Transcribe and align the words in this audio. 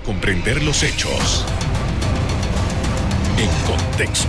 Para 0.00 0.04
comprender 0.04 0.62
los 0.62 0.82
hechos 0.82 1.44
en 3.38 3.48
contexto. 3.66 4.28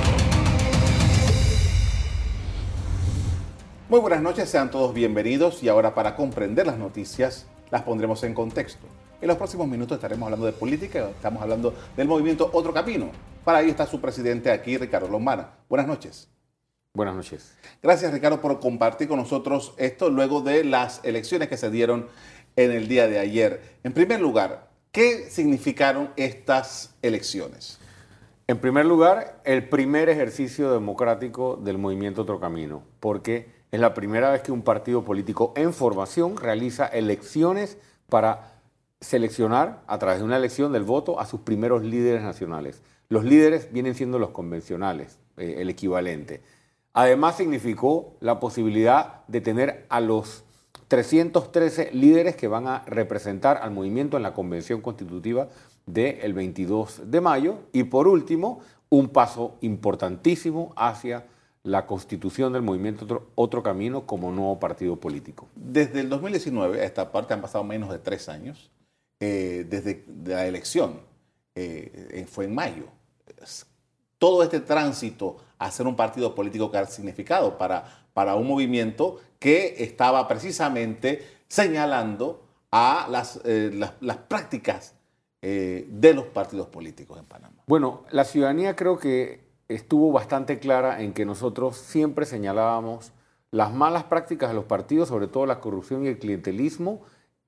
Muy 3.90 4.00
buenas 4.00 4.22
noches, 4.22 4.50
sean 4.50 4.72
todos 4.72 4.94
bienvenidos 4.94 5.64
y 5.64 5.70
ahora 5.70 5.94
para 5.94 6.16
comprender 6.16 6.68
las 6.68 6.78
noticias 6.78 7.46
las 7.70 7.84
pondremos 7.84 8.23
en 8.23 8.34
contexto. 8.34 8.86
En 9.21 9.28
los 9.28 9.38
próximos 9.38 9.68
minutos 9.68 9.96
estaremos 9.98 10.26
hablando 10.26 10.46
de 10.46 10.54
política, 10.54 11.10
estamos 11.10 11.42
hablando 11.42 11.74
del 11.96 12.08
movimiento 12.08 12.50
Otro 12.54 12.74
Camino. 12.74 13.12
Para 13.44 13.62
ello 13.62 13.72
está 13.72 13.86
su 13.86 14.00
presidente 14.02 14.52
aquí, 14.52 14.78
Ricardo 14.78 15.08
Lombana. 15.08 15.52
Buenas 15.70 15.88
noches. 15.88 16.30
Buenas 16.94 17.16
noches. 17.16 17.56
Gracias 17.82 18.12
Ricardo 18.12 18.42
por 18.42 18.60
compartir 18.60 19.08
con 19.08 19.18
nosotros 19.18 19.74
esto 19.78 20.10
luego 20.10 20.42
de 20.42 20.64
las 20.64 21.00
elecciones 21.04 21.48
que 21.48 21.58
se 21.58 21.70
dieron 21.70 22.08
en 22.56 22.72
el 22.72 22.88
día 22.88 23.08
de 23.08 23.20
ayer. 23.20 23.78
En 23.84 23.94
primer 23.94 24.20
lugar, 24.20 24.71
¿qué 24.92 25.30
significaron 25.30 26.12
estas 26.16 26.95
elecciones? 27.02 27.80
En 28.48 28.59
primer 28.59 28.86
lugar, 28.86 29.41
el 29.45 29.70
primer 29.70 30.09
ejercicio 30.09 30.72
democrático 30.73 31.55
del 31.55 31.77
movimiento 31.77 32.23
Otro 32.23 32.40
Camino, 32.40 32.84
porque 33.00 33.50
es 33.72 33.80
la 33.80 33.94
primera 33.94 34.31
vez 34.31 34.41
que 34.41 34.52
un 34.52 34.64
partido 34.64 35.05
político 35.05 35.54
en 35.55 35.73
formación 35.73 36.36
realiza 36.36 36.86
elecciones 36.86 37.77
para 38.09 38.59
seleccionar 39.00 39.81
a 39.88 39.98
través 39.98 40.20
de 40.20 40.26
una 40.26 40.36
elección 40.36 40.73
del 40.73 40.84
voto 40.84 41.20
a 41.20 41.26
sus 41.26 41.42
primeros 41.42 41.84
líderes 41.84 42.22
nacionales. 42.22 42.81
Los 43.08 43.23
líderes 43.23 43.72
vienen 43.72 43.95
siendo 43.95 44.20
los 44.20 44.31
convencionales, 44.31 45.20
eh, 45.38 45.55
el 45.59 45.70
equivalente. 45.70 46.42
Además 46.94 47.38
significó 47.38 48.17
la 48.20 48.42
posibilidad 48.42 49.26
de 49.28 49.39
tener 49.39 49.86
a 49.88 50.02
los 50.02 50.44
313 50.91 51.91
líderes 51.94 52.36
que 52.36 52.50
van 52.50 52.68
a 52.68 52.84
representar 52.86 53.55
al 53.63 53.72
movimiento 53.72 54.18
en 54.18 54.23
la 54.23 54.34
convención 54.34 54.81
constitutiva 54.81 55.48
del 55.86 56.34
22 56.34 57.04
de 57.05 57.22
mayo. 57.22 57.59
Y 57.72 57.84
por 57.84 58.09
último, 58.09 58.59
un 58.90 59.08
paso 59.08 59.56
importantísimo 59.62 60.73
hacia 60.75 61.25
la 61.64 61.86
constitución 61.86 62.52
del 62.52 62.64
movimiento 62.64 63.25
otro, 63.36 63.64
Camino 63.64 64.06
como 64.06 64.34
nuevo 64.34 64.59
partido 64.59 64.97
político? 64.97 65.47
Desde 65.56 66.02
el 66.02 66.09
2019 66.09 66.81
a 66.81 66.84
esta 66.84 67.09
parte 67.09 67.34
han 67.34 67.42
pasado 67.42 67.64
menos 67.64 67.89
de 67.89 68.00
tres 68.00 68.28
años. 68.28 68.69
Eh, 69.22 69.66
desde 69.69 70.03
la 70.25 70.45
elección, 70.45 71.00
eh, 71.56 72.25
fue 72.30 72.44
en 72.44 72.53
mayo. 72.53 72.88
Todo 74.17 74.44
este 74.44 74.59
tránsito 74.59 75.38
a 75.58 75.72
ser 75.72 75.88
un 75.88 75.95
partido 75.95 76.36
político 76.36 76.69
que 76.69 76.80
ha 76.80 76.86
significado 76.86 77.58
para, 77.58 78.00
para 78.14 78.36
un 78.36 78.48
movimiento 78.48 79.20
que 79.40 79.84
estaba 79.84 80.28
precisamente 80.28 81.26
señalando 81.48 82.44
a 82.72 83.08
las, 83.09 83.42
eh, 83.44 83.72
las, 83.73 84.18
prácticas 84.18 84.95
de 85.42 86.14
los 86.14 86.26
partidos 86.26 86.68
políticos 86.68 87.18
en 87.18 87.26
Panamá. 87.26 87.64
Bueno, 87.66 88.03
la 88.12 88.26
ciudadanía 88.26 88.76
creo 88.76 89.00
que 89.00 89.40
estuvo 89.76 90.12
bastante 90.12 90.59
clara 90.59 91.02
en 91.02 91.14
que 91.14 91.26
nosotros 91.26 91.78
siempre 91.78 92.28
señalábamos 92.28 93.12
las 93.52 93.73
malas 93.73 94.06
prácticas 94.06 94.50
de 94.50 94.56
los 94.56 94.66
partidos, 94.66 95.09
sobre 95.09 95.28
todo 95.28 95.46
la 95.46 95.59
corrupción 95.59 96.06
y 96.06 96.08
el 96.08 96.20
clientelismo, 96.20 97.02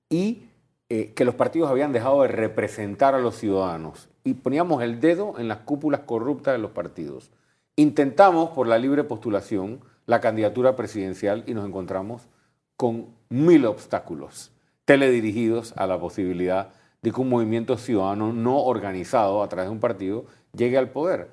y 0.10 0.50
eh, 0.90 1.14
que 1.14 1.26
los 1.26 1.36
partidos 1.36 1.72
habían 1.72 1.94
dejado 1.94 2.22
de 2.22 2.28
representar 2.28 3.16
a 3.16 3.20
los 3.20 3.38
ciudadanos. 3.38 4.10
Y 4.24 4.36
poníamos 4.36 4.84
el 4.84 5.00
dedo 5.00 5.40
en 5.40 5.48
las 5.48 5.60
cúpulas 5.60 6.02
corruptas 6.02 6.54
de 6.54 6.60
los 6.60 6.72
partidos. 6.72 7.32
Intentamos, 7.76 8.50
por 8.50 8.68
la 8.68 8.78
libre 8.78 9.04
postulación, 9.04 9.80
la 10.06 10.20
candidatura 10.20 10.76
presidencial 10.76 11.44
y 11.48 11.54
nos 11.54 11.66
encontramos 11.66 12.28
con 12.76 13.08
mil 13.30 13.66
obstáculos 13.66 14.52
teledirigidos 14.86 15.74
a 15.78 15.88
la 15.88 16.00
posibilidad 16.00 16.74
de 17.02 17.12
que 17.12 17.22
un 17.22 17.30
movimiento 17.30 17.78
ciudadano 17.78 18.34
no 18.34 18.60
organizado 18.60 19.44
a 19.44 19.50
través 19.50 19.68
de 19.68 19.74
un 19.74 19.80
partido 19.80 20.26
llegue 20.54 20.78
al 20.78 20.90
poder. 20.90 21.30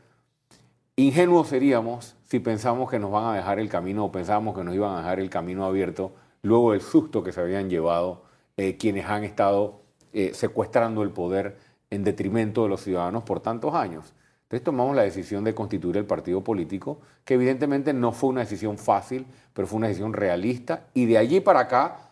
Ingenuos 0.97 1.49
seríamos 1.49 2.17
si 2.25 2.41
pensamos 2.41 2.91
que 2.91 2.99
nos 2.99 3.11
van 3.11 3.25
a 3.25 3.37
dejar 3.37 3.59
el 3.59 3.69
camino 3.69 4.05
o 4.05 4.13
pensábamos 4.13 4.57
que 4.57 4.65
nos 4.65 4.75
iban 4.75 4.95
a 4.95 4.99
dejar 4.99 5.21
el 5.21 5.31
camino 5.31 5.65
abierto 5.65 6.13
luego 6.43 6.73
del 6.73 6.81
susto 6.81 7.23
que 7.23 7.33
se 7.33 7.41
habían 7.41 7.71
llevado 7.71 8.25
eh, 8.57 8.77
quienes 8.77 9.07
han 9.07 9.25
estado 9.25 9.81
eh, 10.13 10.33
secuestrando 10.35 11.03
el 11.03 11.11
poder 11.11 11.57
en 11.91 12.05
detrimento 12.05 12.65
de 12.65 12.69
los 12.69 12.83
ciudadanos 12.83 13.23
por 13.23 13.41
tantos 13.41 13.75
años. 13.75 14.13
Entonces 14.51 14.65
tomamos 14.65 14.97
la 14.97 15.03
decisión 15.03 15.45
de 15.45 15.55
constituir 15.55 15.97
el 15.97 16.07
partido 16.07 16.43
político, 16.43 16.99
que 17.25 17.35
evidentemente 17.35 17.93
no 17.93 18.11
fue 18.11 18.31
una 18.31 18.41
decisión 18.41 18.79
fácil, 18.79 19.25
pero 19.53 19.69
fue 19.69 19.77
una 19.77 19.87
decisión 19.87 20.13
realista. 20.13 20.89
Y 20.93 21.07
de 21.07 21.19
allí 21.19 21.39
para 21.39 21.61
acá, 21.61 22.11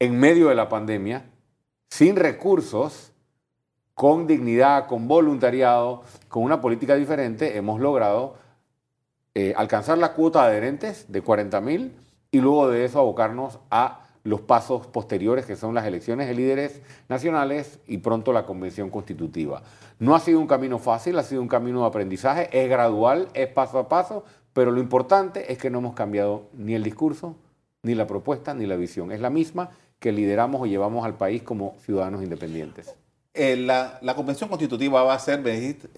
en 0.00 0.18
medio 0.18 0.48
de 0.48 0.56
la 0.56 0.68
pandemia, 0.68 1.26
sin 1.88 2.16
recursos, 2.16 3.12
con 3.94 4.26
dignidad, 4.26 4.88
con 4.88 5.06
voluntariado, 5.06 6.02
con 6.26 6.42
una 6.42 6.60
política 6.60 6.96
diferente, 6.96 7.56
hemos 7.56 7.78
logrado 7.78 8.34
eh, 9.36 9.54
alcanzar 9.56 9.96
la 9.96 10.12
cuota 10.12 10.42
de 10.42 10.48
adherentes 10.48 11.06
de 11.06 11.22
40 11.22 11.60
mil 11.60 11.92
y 12.32 12.40
luego 12.40 12.68
de 12.68 12.84
eso 12.84 12.98
abocarnos 12.98 13.60
a 13.70 14.05
los 14.26 14.40
pasos 14.40 14.86
posteriores, 14.88 15.46
que 15.46 15.56
son 15.56 15.74
las 15.74 15.86
elecciones 15.86 16.26
de 16.26 16.34
líderes 16.34 16.82
nacionales 17.08 17.78
y 17.86 17.98
pronto 17.98 18.32
la 18.32 18.44
convención 18.44 18.90
constitutiva. 18.90 19.62
No 19.98 20.14
ha 20.14 20.20
sido 20.20 20.40
un 20.40 20.46
camino 20.46 20.78
fácil, 20.78 21.18
ha 21.18 21.22
sido 21.22 21.40
un 21.40 21.48
camino 21.48 21.82
de 21.82 21.86
aprendizaje, 21.86 22.48
es 22.52 22.68
gradual, 22.68 23.28
es 23.34 23.46
paso 23.46 23.78
a 23.78 23.88
paso, 23.88 24.24
pero 24.52 24.72
lo 24.72 24.80
importante 24.80 25.52
es 25.52 25.58
que 25.58 25.70
no 25.70 25.78
hemos 25.78 25.94
cambiado 25.94 26.48
ni 26.54 26.74
el 26.74 26.82
discurso, 26.82 27.36
ni 27.82 27.94
la 27.94 28.06
propuesta, 28.06 28.52
ni 28.52 28.66
la 28.66 28.76
visión. 28.76 29.12
Es 29.12 29.20
la 29.20 29.30
misma 29.30 29.70
que 30.00 30.10
lideramos 30.10 30.60
o 30.60 30.66
llevamos 30.66 31.06
al 31.06 31.14
país 31.14 31.42
como 31.42 31.76
ciudadanos 31.84 32.22
independientes. 32.22 32.94
Eh, 33.32 33.56
la, 33.56 34.00
convención 34.16 34.48
constitutiva 34.48 35.02
va 35.02 35.14
a 35.14 35.18
ser 35.18 35.46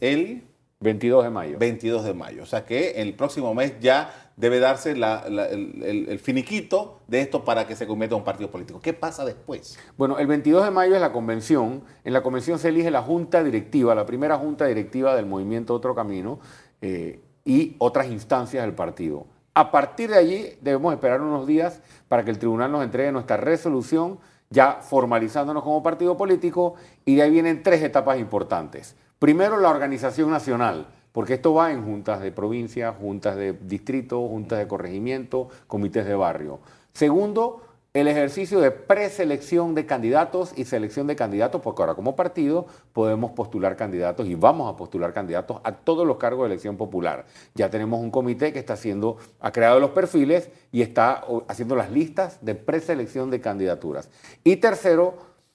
el 0.00 0.42
22 0.80 1.24
de 1.24 1.30
mayo. 1.30 1.58
22 1.58 2.04
de 2.04 2.14
mayo. 2.14 2.42
O 2.42 2.46
sea 2.46 2.64
que 2.64 3.00
el 3.00 3.14
próximo 3.14 3.54
mes 3.54 3.74
ya 3.80 4.27
debe 4.38 4.60
darse 4.60 4.92
el, 4.92 6.18
finiquito 6.20 7.00
de 7.08 7.20
esto 7.20 7.44
para 7.44 7.66
que 7.66 7.74
se 7.74 7.86
convierta 7.86 8.14
en 8.14 8.20
un 8.20 8.24
partido 8.24 8.50
político. 8.50 8.80
¿Qué 8.80 8.92
pasa 8.94 9.24
después? 9.24 9.78
Bueno, 9.96 10.18
el 10.18 10.28
22 10.28 10.64
de 10.64 10.70
mayo 10.70 10.94
es 10.94 11.00
la 11.00 11.12
convención. 11.12 11.82
En 12.04 12.12
la 12.12 12.22
convención 12.22 12.58
se 12.58 12.68
elige 12.68 12.90
la 12.90 13.02
junta 13.02 13.42
directiva, 13.42 13.94
la 13.94 14.06
primera 14.06 14.38
junta 14.38 14.66
directiva 14.66 15.16
del 15.16 15.26
movimiento 15.26 15.74
Otro 15.74 15.94
Camino 15.94 16.38
eh, 16.80 17.20
y 17.44 17.74
otras 17.78 18.06
instancias 18.06 18.64
del 18.64 18.74
partido. 18.74 19.26
A 19.54 19.72
partir 19.72 20.10
de 20.10 20.18
allí 20.18 20.52
debemos 20.60 20.94
esperar 20.94 21.20
unos 21.20 21.46
días 21.46 21.80
para 22.06 22.24
que 22.24 22.30
el 22.30 22.38
tribunal 22.38 22.70
nos 22.70 22.84
entregue 22.84 23.10
nuestra 23.10 23.36
resolución 23.36 24.20
ya 24.50 24.78
formalizándonos 24.80 25.62
como 25.62 25.82
partido 25.82 26.16
político, 26.16 26.74
y 27.04 27.16
de 27.16 27.22
ahí 27.22 27.30
vienen 27.30 27.62
tres 27.62 27.82
etapas 27.82 28.18
importantes. 28.18 28.96
Primero, 29.18 29.58
la 29.58 29.68
organización 29.68 30.30
nacional, 30.30 30.86
porque 31.18 31.34
esto 31.34 31.52
va 31.52 31.72
en 31.72 31.84
juntas 31.84 32.20
de 32.20 32.30
provincia, 32.30 32.92
juntas 32.92 33.34
de 33.34 33.52
distrito, 33.52 34.28
juntas 34.28 34.60
de 34.60 34.68
corregimiento, 34.68 35.48
comités 35.66 36.06
de 36.06 36.14
barrio. 36.14 36.60
Segundo, 36.92 37.60
el 37.92 38.06
ejercicio 38.06 38.60
de 38.60 38.70
preselección 38.70 39.74
de 39.74 39.84
candidatos 39.84 40.52
y 40.54 40.64
selección 40.64 41.08
de 41.08 41.16
candidatos, 41.16 41.60
porque 41.60 41.82
ahora 41.82 41.96
como 41.96 42.14
partido 42.14 42.66
podemos 42.92 43.32
postular 43.32 43.74
candidatos 43.74 44.28
y 44.28 44.36
vamos 44.36 44.72
a 44.72 44.76
postular 44.76 45.12
candidatos 45.12 45.60
a 45.64 45.72
todos 45.72 46.06
los 46.06 46.18
cargos 46.18 46.44
de 46.44 46.54
elección 46.54 46.76
popular. 46.76 47.26
Ya 47.56 47.68
tenemos 47.68 47.98
un 47.98 48.12
comité 48.12 48.52
que 48.52 48.60
está 48.60 48.74
haciendo, 48.74 49.16
ha 49.40 49.50
creado 49.50 49.80
los 49.80 49.90
perfiles 49.90 50.50
y 50.70 50.82
está 50.82 51.24
haciendo 51.48 51.74
las 51.74 51.90
listas 51.90 52.38
de 52.42 52.54
preselección 52.54 53.28
de 53.32 53.40
candidaturas. 53.40 54.08
Y 54.44 54.58
tercero, 54.58 55.14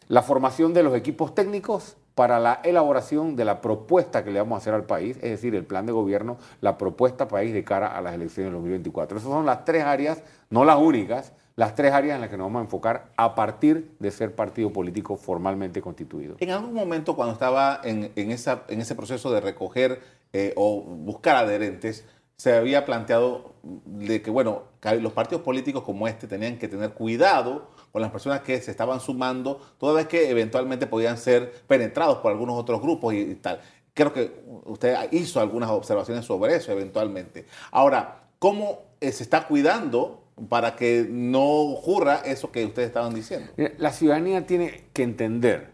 la 0.09 0.23
formación 0.23 0.73
de 0.73 0.83
los 0.83 0.93
equipos 0.93 1.33
técnicos 1.33 1.95
para 2.15 2.39
la 2.39 2.61
elaboración 2.63 3.35
de 3.35 3.45
la 3.45 3.61
propuesta 3.61 4.23
que 4.23 4.31
le 4.31 4.39
vamos 4.39 4.55
a 4.55 4.57
hacer 4.59 4.73
al 4.73 4.85
país, 4.85 5.17
es 5.17 5.31
decir, 5.31 5.55
el 5.55 5.65
plan 5.65 5.85
de 5.85 5.91
gobierno, 5.91 6.37
la 6.61 6.77
propuesta 6.77 7.27
país 7.27 7.53
de 7.53 7.63
cara 7.63 7.87
a 7.87 8.01
las 8.01 8.13
elecciones 8.13 8.51
del 8.51 8.53
2024. 8.53 9.17
Esas 9.17 9.29
son 9.29 9.45
las 9.45 9.65
tres 9.65 9.83
áreas, 9.83 10.23
no 10.49 10.63
las 10.63 10.77
únicas, 10.77 11.33
las 11.55 11.75
tres 11.75 11.91
áreas 11.91 12.15
en 12.15 12.21
las 12.21 12.29
que 12.29 12.37
nos 12.37 12.45
vamos 12.45 12.59
a 12.61 12.63
enfocar 12.63 13.11
a 13.15 13.35
partir 13.35 13.95
de 13.99 14.11
ser 14.11 14.35
partido 14.35 14.71
político 14.71 15.17
formalmente 15.17 15.81
constituido. 15.81 16.35
En 16.39 16.51
algún 16.51 16.73
momento 16.73 17.15
cuando 17.15 17.33
estaba 17.33 17.81
en, 17.83 18.11
ese 18.15 18.95
proceso 18.95 19.31
de 19.31 19.41
recoger 19.41 20.01
eh, 20.33 20.53
o 20.55 20.81
buscar 20.81 21.35
adherentes, 21.35 22.05
se 22.37 22.53
había 22.53 22.85
planteado 22.85 23.53
de 23.63 24.21
que, 24.21 24.31
bueno, 24.31 24.63
los 24.99 25.13
partidos 25.13 25.43
políticos 25.43 25.83
como 25.83 26.07
este 26.07 26.27
tenían 26.27 26.57
que 26.57 26.67
tener 26.67 26.91
cuidado 26.91 27.69
con 27.93 28.01
las 28.01 28.11
personas 28.11 28.41
que 28.41 28.59
se 28.59 28.71
estaban 28.71 28.99
sumando, 28.99 29.61
toda 29.77 29.93
vez 29.93 30.07
que 30.07 30.29
eventualmente 30.29 30.87
podían 30.87 31.17
ser 31.17 31.53
penetrados 31.67 32.17
por 32.17 32.31
algunos 32.31 32.59
otros 32.59 32.81
grupos 32.81 33.13
y, 33.13 33.35
tal. 33.35 33.61
Creo 33.93 34.11
que 34.11 34.43
usted 34.65 34.97
hizo 35.11 35.39
algunas 35.39 35.69
observaciones 35.69 36.25
sobre 36.25 36.55
eso 36.55 36.71
eventualmente. 36.71 37.45
Ahora, 37.71 38.23
¿cómo 38.39 38.79
eh, 38.99 39.11
se 39.11 39.23
está 39.23 39.47
cuidando 39.47 40.23
para 40.49 40.75
que 40.75 41.07
no 41.09 41.43
ocurra 41.43 42.15
eso 42.25 42.51
que 42.51 42.65
ustedes 42.65 42.87
estaban 42.87 43.13
diciendo. 43.13 43.51
La 43.77 43.91
ciudadanía 43.91 44.45
tiene 44.45 44.85
que 44.93 45.03
entender 45.03 45.73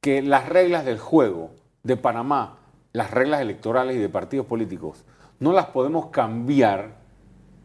que 0.00 0.22
las 0.22 0.48
reglas 0.48 0.84
del 0.84 0.98
juego 0.98 1.52
de 1.82 1.96
Panamá, 1.96 2.58
las 2.92 3.10
reglas 3.10 3.40
electorales 3.40 3.96
y 3.96 3.98
de 3.98 4.08
partidos 4.08 4.46
políticos, 4.46 5.04
no 5.38 5.52
las 5.52 5.66
podemos 5.66 6.10
cambiar 6.10 6.96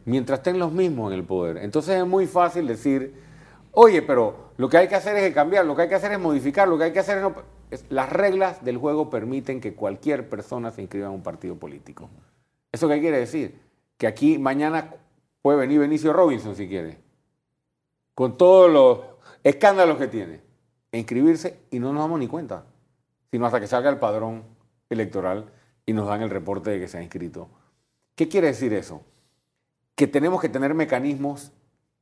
mientras 0.04 0.40
estén 0.40 0.58
los 0.58 0.72
mismos 0.72 1.12
en 1.12 1.18
el 1.18 1.24
poder. 1.24 1.58
Entonces 1.58 1.96
es 1.96 2.06
muy 2.06 2.26
fácil 2.26 2.66
decir, 2.66 3.14
oye, 3.72 4.02
pero 4.02 4.52
lo 4.56 4.68
que 4.68 4.78
hay 4.78 4.88
que 4.88 4.94
hacer 4.94 5.16
es 5.16 5.34
cambiar, 5.34 5.66
lo 5.66 5.74
que 5.74 5.82
hay 5.82 5.88
que 5.88 5.94
hacer 5.96 6.12
es 6.12 6.20
modificar, 6.20 6.68
lo 6.68 6.78
que 6.78 6.84
hay 6.84 6.92
que 6.92 7.00
hacer 7.00 7.18
es 7.18 7.22
no... 7.22 7.34
Las 7.88 8.10
reglas 8.10 8.62
del 8.62 8.76
juego 8.76 9.08
permiten 9.08 9.60
que 9.60 9.74
cualquier 9.74 10.28
persona 10.28 10.70
se 10.70 10.82
inscriba 10.82 11.06
en 11.08 11.14
un 11.14 11.22
partido 11.22 11.56
político. 11.56 12.10
¿Eso 12.70 12.86
qué 12.86 13.00
quiere 13.00 13.18
decir? 13.18 13.60
Que 13.96 14.06
aquí 14.06 14.38
mañana 14.38 14.94
puede 15.40 15.58
venir 15.58 15.80
Benicio 15.80 16.12
Robinson 16.12 16.54
si 16.54 16.68
quiere, 16.68 16.98
con 18.14 18.36
todos 18.36 18.70
los 18.70 19.00
escándalos 19.42 19.96
que 19.96 20.06
tiene, 20.06 20.40
e 20.92 20.98
inscribirse 20.98 21.60
y 21.70 21.78
no 21.78 21.92
nos 21.92 22.02
damos 22.02 22.20
ni 22.20 22.28
cuenta, 22.28 22.64
sino 23.30 23.46
hasta 23.46 23.58
que 23.58 23.66
salga 23.66 23.88
el 23.88 23.98
padrón 23.98 24.44
electoral 24.90 25.46
y 25.86 25.94
nos 25.94 26.06
dan 26.06 26.20
el 26.20 26.30
reporte 26.30 26.70
de 26.70 26.78
que 26.78 26.88
se 26.88 26.98
ha 26.98 27.02
inscrito. 27.02 27.48
¿Qué 28.14 28.28
quiere 28.28 28.48
decir 28.48 28.74
eso? 28.74 29.02
Que 29.94 30.06
tenemos 30.06 30.40
que 30.40 30.50
tener 30.50 30.74
mecanismos 30.74 31.52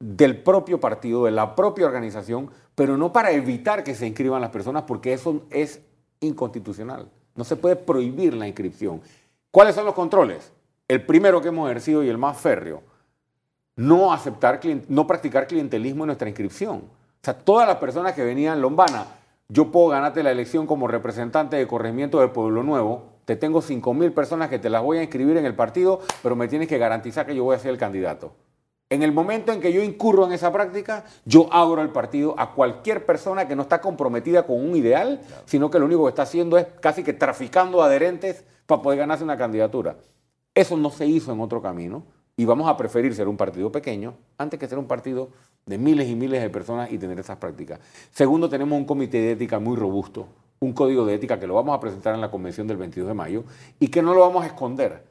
del 0.00 0.42
propio 0.42 0.80
partido, 0.80 1.26
de 1.26 1.30
la 1.30 1.54
propia 1.54 1.86
organización, 1.86 2.50
pero 2.74 2.96
no 2.96 3.12
para 3.12 3.30
evitar 3.30 3.84
que 3.84 3.94
se 3.94 4.06
inscriban 4.06 4.40
las 4.40 4.50
personas, 4.50 4.84
porque 4.84 5.12
eso 5.12 5.42
es 5.50 5.80
inconstitucional. 6.20 7.08
No 7.36 7.44
se 7.44 7.56
puede 7.56 7.76
prohibir 7.76 8.34
la 8.34 8.48
inscripción. 8.48 9.02
¿Cuáles 9.50 9.74
son 9.74 9.84
los 9.84 9.94
controles? 9.94 10.52
El 10.88 11.04
primero 11.04 11.40
que 11.40 11.48
hemos 11.48 11.70
ejercido 11.70 12.02
y 12.02 12.08
el 12.08 12.18
más 12.18 12.38
férreo, 12.38 12.82
no 13.76 14.12
aceptar, 14.12 14.60
no 14.88 15.06
practicar 15.06 15.46
clientelismo 15.46 16.04
en 16.04 16.08
nuestra 16.08 16.28
inscripción. 16.28 16.78
O 16.78 17.22
sea, 17.22 17.34
todas 17.38 17.68
las 17.68 17.76
personas 17.76 18.14
que 18.14 18.24
venían, 18.24 18.60
Lombana, 18.60 19.06
yo 19.48 19.70
puedo 19.70 19.88
ganarte 19.88 20.22
la 20.22 20.30
elección 20.30 20.66
como 20.66 20.88
representante 20.88 21.56
de 21.56 21.66
corregimiento 21.66 22.20
del 22.20 22.30
Pueblo 22.30 22.62
Nuevo, 22.62 23.04
te 23.26 23.36
tengo 23.36 23.60
5 23.60 23.94
mil 23.94 24.12
personas 24.12 24.48
que 24.48 24.58
te 24.58 24.70
las 24.70 24.82
voy 24.82 24.98
a 24.98 25.02
inscribir 25.02 25.36
en 25.36 25.44
el 25.44 25.54
partido, 25.54 26.00
pero 26.22 26.36
me 26.36 26.48
tienes 26.48 26.68
que 26.68 26.78
garantizar 26.78 27.26
que 27.26 27.34
yo 27.34 27.44
voy 27.44 27.56
a 27.56 27.58
ser 27.58 27.70
el 27.70 27.78
candidato. 27.78 28.32
En 28.92 29.04
el 29.04 29.12
momento 29.12 29.52
en 29.52 29.60
que 29.60 29.72
yo 29.72 29.84
incurro 29.84 30.26
en 30.26 30.32
esa 30.32 30.52
práctica, 30.52 31.04
yo 31.24 31.48
abro 31.52 31.80
el 31.80 31.90
partido 31.90 32.34
a 32.36 32.52
cualquier 32.52 33.06
persona 33.06 33.46
que 33.46 33.54
no 33.54 33.62
está 33.62 33.80
comprometida 33.80 34.44
con 34.44 34.56
un 34.56 34.74
ideal, 34.74 35.20
sino 35.44 35.70
que 35.70 35.78
lo 35.78 35.86
único 35.86 36.02
que 36.02 36.08
está 36.08 36.22
haciendo 36.22 36.58
es 36.58 36.66
casi 36.80 37.04
que 37.04 37.12
traficando 37.12 37.84
adherentes 37.84 38.44
para 38.66 38.82
poder 38.82 38.98
ganarse 38.98 39.22
una 39.22 39.38
candidatura. 39.38 39.96
Eso 40.56 40.76
no 40.76 40.90
se 40.90 41.06
hizo 41.06 41.32
en 41.32 41.40
otro 41.40 41.62
camino 41.62 42.02
y 42.36 42.44
vamos 42.44 42.68
a 42.68 42.76
preferir 42.76 43.14
ser 43.14 43.28
un 43.28 43.36
partido 43.36 43.70
pequeño 43.70 44.14
antes 44.38 44.58
que 44.58 44.66
ser 44.66 44.76
un 44.76 44.88
partido 44.88 45.28
de 45.66 45.78
miles 45.78 46.08
y 46.08 46.16
miles 46.16 46.42
de 46.42 46.50
personas 46.50 46.90
y 46.90 46.98
tener 46.98 47.20
esas 47.20 47.36
prácticas. 47.36 47.78
Segundo, 48.10 48.48
tenemos 48.48 48.76
un 48.76 48.86
comité 48.86 49.18
de 49.18 49.32
ética 49.32 49.60
muy 49.60 49.76
robusto, 49.76 50.26
un 50.58 50.72
código 50.72 51.06
de 51.06 51.14
ética 51.14 51.38
que 51.38 51.46
lo 51.46 51.54
vamos 51.54 51.76
a 51.76 51.80
presentar 51.80 52.16
en 52.16 52.20
la 52.20 52.32
convención 52.32 52.66
del 52.66 52.76
22 52.78 53.06
de 53.06 53.14
mayo 53.14 53.44
y 53.78 53.86
que 53.86 54.02
no 54.02 54.14
lo 54.14 54.20
vamos 54.22 54.42
a 54.42 54.48
esconder, 54.48 55.04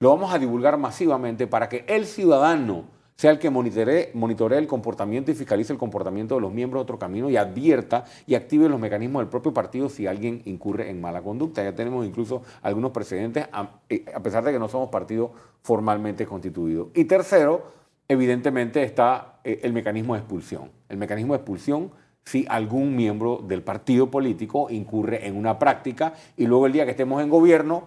lo 0.00 0.08
vamos 0.08 0.32
a 0.32 0.38
divulgar 0.38 0.78
masivamente 0.78 1.46
para 1.46 1.68
que 1.68 1.84
el 1.86 2.06
ciudadano 2.06 2.95
sea 3.16 3.30
el 3.30 3.38
que 3.38 3.48
monitoree, 3.50 4.10
monitoree 4.14 4.58
el 4.58 4.66
comportamiento 4.66 5.30
y 5.30 5.34
fiscalice 5.34 5.72
el 5.72 5.78
comportamiento 5.78 6.34
de 6.34 6.42
los 6.42 6.52
miembros 6.52 6.80
de 6.80 6.82
otro 6.82 6.98
camino 6.98 7.30
y 7.30 7.36
advierta 7.36 8.04
y 8.26 8.34
active 8.34 8.68
los 8.68 8.78
mecanismos 8.78 9.22
del 9.22 9.28
propio 9.28 9.54
partido 9.54 9.88
si 9.88 10.06
alguien 10.06 10.42
incurre 10.44 10.90
en 10.90 11.00
mala 11.00 11.22
conducta. 11.22 11.64
Ya 11.64 11.74
tenemos 11.74 12.06
incluso 12.06 12.42
algunos 12.62 12.90
precedentes, 12.90 13.48
a, 13.52 13.80
eh, 13.88 14.04
pesar 14.22 14.44
de 14.44 14.52
que 14.52 14.58
no 14.58 14.68
somos 14.68 14.90
partido 14.90 15.32
formalmente 15.62 16.26
constituido. 16.26 16.90
Y 16.94 17.04
tercero, 17.04 17.64
evidentemente 18.06 18.82
está 18.82 19.40
eh, 19.44 19.60
el 19.62 19.72
mecanismo 19.72 20.14
de 20.14 20.20
expulsión. 20.20 20.70
El 20.88 20.98
mecanismo 20.98 21.32
de 21.32 21.38
expulsión 21.38 21.90
si 22.26 22.44
algún 22.48 22.96
miembro 22.96 23.40
del 23.46 23.62
partido 23.62 24.10
político 24.10 24.66
incurre 24.68 25.26
en 25.26 25.36
una 25.36 25.58
práctica 25.58 26.12
y 26.36 26.46
luego 26.46 26.66
el 26.66 26.72
día 26.72 26.84
que 26.84 26.90
estemos 26.90 27.22
en 27.22 27.30
gobierno, 27.30 27.84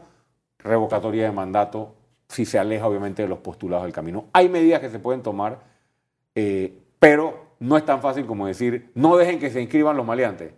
revocatoria 0.59 1.25
de 1.25 1.31
mandato 1.31 1.93
si 2.29 2.45
se 2.45 2.59
aleja 2.59 2.87
obviamente 2.87 3.23
de 3.23 3.27
los 3.27 3.39
postulados 3.39 3.85
del 3.85 3.93
camino. 3.93 4.27
Hay 4.31 4.47
medidas 4.47 4.79
que 4.79 4.89
se 4.89 4.99
pueden 4.99 5.23
tomar, 5.23 5.59
eh, 6.35 6.77
pero 6.99 7.49
no 7.59 7.75
es 7.75 7.85
tan 7.85 8.01
fácil 8.01 8.25
como 8.25 8.47
decir, 8.47 8.91
no 8.93 9.17
dejen 9.17 9.39
que 9.39 9.49
se 9.49 9.61
inscriban 9.61 9.97
los 9.97 10.05
maleantes. 10.05 10.53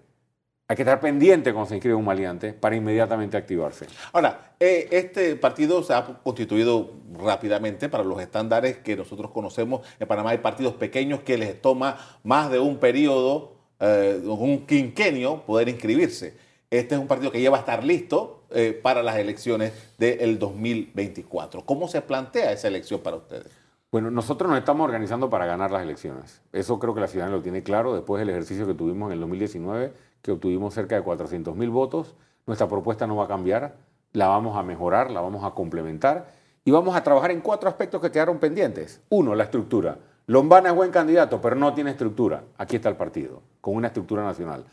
Hay 0.68 0.76
que 0.76 0.84
estar 0.84 1.00
pendiente 1.02 1.52
cuando 1.52 1.68
se 1.68 1.76
inscribe 1.76 1.96
un 1.96 2.06
maleante 2.06 2.54
para 2.54 2.76
inmediatamente 2.76 3.36
activarse. 3.36 3.88
Ahora, 4.14 4.54
eh, 4.60 4.88
este 4.92 5.36
partido 5.36 5.84
se 5.84 5.94
ha 5.94 6.06
constituido 6.24 6.92
rápidamente 7.14 7.90
para 7.90 8.04
los 8.04 8.22
estándares 8.22 8.78
que 8.78 8.96
nosotros 8.96 9.32
conocemos. 9.32 9.82
En 10.00 10.08
Panamá 10.08 10.30
hay 10.30 10.38
partidos 10.38 10.76
pequeños 10.76 11.22
que 11.22 11.38
les 11.38 11.62
toma 11.62 11.98
más 12.24 12.50
de 12.52 12.60
un 12.60 12.78
periodo, 12.78 13.56
eh, 13.82 14.22
un 14.24 14.66
quinquenio, 14.66 15.42
poder 15.46 15.68
inscribirse. 15.68 16.38
Este 16.70 16.96
es 16.96 17.02
un 17.02 17.08
partido 17.08 17.34
que 17.34 17.42
ya 17.42 17.50
va 17.50 17.58
a 17.58 17.62
estar 17.62 17.84
listo 17.84 18.41
eh, 18.54 18.80
para 18.82 19.04
las 19.04 19.18
elecciones 19.18 19.74
del 19.98 20.40
2024. 20.40 21.66
¿Cómo 21.66 21.88
se 21.88 22.02
plantea 22.02 22.52
esa 22.52 22.68
elección 22.68 23.02
para 23.02 23.18
ustedes? 23.18 23.48
Bueno, 23.92 24.10
nosotros 24.10 24.50
nos 24.50 24.58
estamos 24.58 24.86
organizando 24.86 25.30
para 25.30 25.46
ganar 25.46 25.70
las 25.70 25.84
elecciones. 25.84 26.42
Eso 26.54 26.80
creo 26.80 26.94
que 26.94 27.02
la 27.02 27.08
ciudadanía 27.08 27.38
lo 27.38 27.44
tiene 27.44 27.62
claro 27.62 27.94
después 27.94 28.20
del 28.20 28.30
ejercicio 28.30 28.66
que 28.66 28.74
tuvimos 28.74 29.08
en 29.08 29.14
el 29.14 29.20
2019, 29.20 29.92
que 30.22 30.32
obtuvimos 30.32 30.74
cerca 30.74 30.96
de 30.96 31.02
400 31.02 31.56
mil 31.56 31.70
votos. 31.70 32.16
Nuestra 32.48 32.70
propuesta 32.70 33.06
no 33.06 33.18
va 33.18 33.26
a 33.26 33.28
cambiar, 33.28 33.76
la 34.14 34.28
vamos 34.28 34.58
a 34.58 34.64
mejorar, 34.64 35.12
la 35.12 35.20
vamos 35.20 35.44
a 35.44 35.52
complementar 35.52 36.32
y 36.64 36.72
vamos 36.72 36.96
a 36.96 37.04
trabajar 37.04 37.32
en 37.32 37.42
cuatro 37.42 37.68
aspectos 37.68 38.02
que 38.02 38.12
quedaron 38.12 38.40
pendientes. 38.40 39.02
Uno, 39.10 39.36
la 39.36 39.44
estructura. 39.44 39.98
Lombana 40.28 40.70
es 40.70 40.76
buen 40.76 40.92
candidato, 40.92 41.42
pero 41.42 41.56
no 41.56 41.74
tiene 41.74 41.92
estructura. 41.92 42.44
Aquí 42.58 42.78
está 42.78 42.88
el 42.88 42.96
partido, 42.96 43.42
con 43.60 43.76
una 43.76 43.88
estructura 43.88 44.24
nacional. 44.24 44.64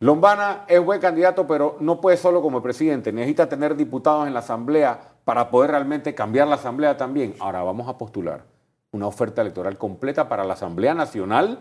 Lombana 0.00 0.64
es 0.68 0.84
buen 0.84 1.00
candidato, 1.00 1.46
pero 1.46 1.76
no 1.80 2.00
puede 2.00 2.16
solo 2.16 2.40
como 2.40 2.62
presidente. 2.62 3.12
Necesita 3.12 3.48
tener 3.48 3.76
diputados 3.76 4.26
en 4.28 4.34
la 4.34 4.40
asamblea 4.40 5.00
para 5.24 5.50
poder 5.50 5.72
realmente 5.72 6.14
cambiar 6.14 6.46
la 6.46 6.54
asamblea 6.54 6.96
también. 6.96 7.34
Ahora 7.40 7.62
vamos 7.62 7.88
a 7.88 7.98
postular 7.98 8.44
una 8.92 9.06
oferta 9.06 9.42
electoral 9.42 9.76
completa 9.76 10.28
para 10.28 10.44
la 10.44 10.54
Asamblea 10.54 10.94
Nacional 10.94 11.58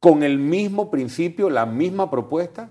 con 0.00 0.22
el 0.22 0.38
mismo 0.38 0.90
principio, 0.90 1.50
la 1.50 1.66
misma 1.66 2.10
propuesta 2.10 2.70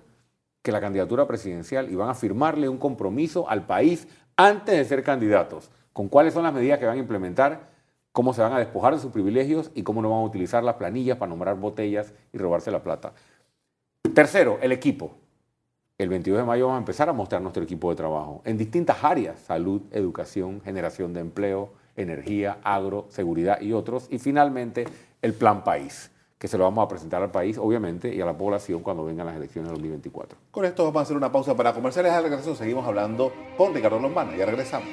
que 0.62 0.71
la 0.71 0.80
candidatura 0.80 1.27
presidencial 1.27 1.92
y 1.92 1.95
van 1.95 2.09
a 2.09 2.13
firmarle 2.13 2.69
un 2.69 2.77
compromiso 2.77 3.50
al 3.50 3.65
país 3.65 4.07
antes 4.38 4.75
de 4.75 4.86
ser 4.86 5.04
candidatos, 5.04 5.71
con 5.94 6.07
cuáles 6.07 6.33
son 6.33 6.44
las 6.44 6.54
medidas 6.54 6.80
que 6.80 6.86
van 6.86 6.97
a 6.97 7.01
implementar, 7.01 7.69
cómo 8.12 8.33
se 8.33 8.42
van 8.42 8.54
a 8.54 8.59
despojar 8.59 8.94
de 8.94 9.00
sus 9.00 9.12
privilegios 9.12 9.71
y 9.74 9.83
cómo 9.83 10.01
no 10.01 10.09
van 10.09 10.19
a 10.19 10.24
utilizar 10.25 10.63
las 10.63 10.75
planillas 10.75 11.18
para 11.18 11.30
nombrar 11.30 11.56
botellas 11.57 12.13
y 12.31 12.38
robarse 12.38 12.69
la 12.69 12.83
plata. 12.83 13.13
Tercero, 14.13 14.59
el 14.62 14.74
equipo. 14.74 15.13
El 15.98 16.09
22 16.09 16.39
de 16.39 16.45
mayo 16.45 16.65
vamos 16.65 16.80
a 16.80 16.80
empezar 16.80 17.07
a 17.07 17.13
mostrar 17.13 17.42
nuestro 17.42 17.63
equipo 17.63 17.89
de 17.89 17.95
trabajo 17.95 18.42
en 18.44 18.57
distintas 18.57 19.03
áreas, 19.06 19.39
salud, 19.39 19.83
educación, 19.92 20.62
generación 20.65 21.13
de 21.13 21.21
empleo, 21.21 21.71
energía, 21.95 22.57
agro, 22.63 23.06
seguridad 23.09 23.62
y 23.62 23.71
otros. 23.71 24.07
Y 24.09 24.19
finalmente, 24.19 24.86
el 25.21 25.33
plan 25.33 25.63
país, 25.63 26.12
que 26.38 26.50
se 26.50 26.57
lo 26.57 26.65
vamos 26.65 26.83
a 26.83 26.89
presentar 26.89 27.24
al 27.24 27.31
país, 27.31 27.57
obviamente, 27.57 28.13
y 28.13 28.19
a 28.19 28.25
la 28.25 28.38
población 28.38 28.81
cuando 28.81 29.06
vengan 29.06 29.27
las 29.27 29.38
elecciones 29.38 29.69
del 29.71 29.77
2024. 29.77 30.38
Con 30.51 30.65
esto 30.65 30.83
vamos 30.83 31.00
a 31.00 31.04
hacer 31.04 31.15
una 31.15 31.31
pausa 31.31 31.56
para 31.56 31.71
comerciales. 31.71 32.12
Al 32.12 32.24
regreso 32.24 32.54
seguimos 32.54 32.86
hablando 32.86 33.31
con 33.56 33.73
Ricardo 33.73 33.99
Lombana. 33.99 34.35
Ya 34.35 34.45
regresamos. 34.45 34.90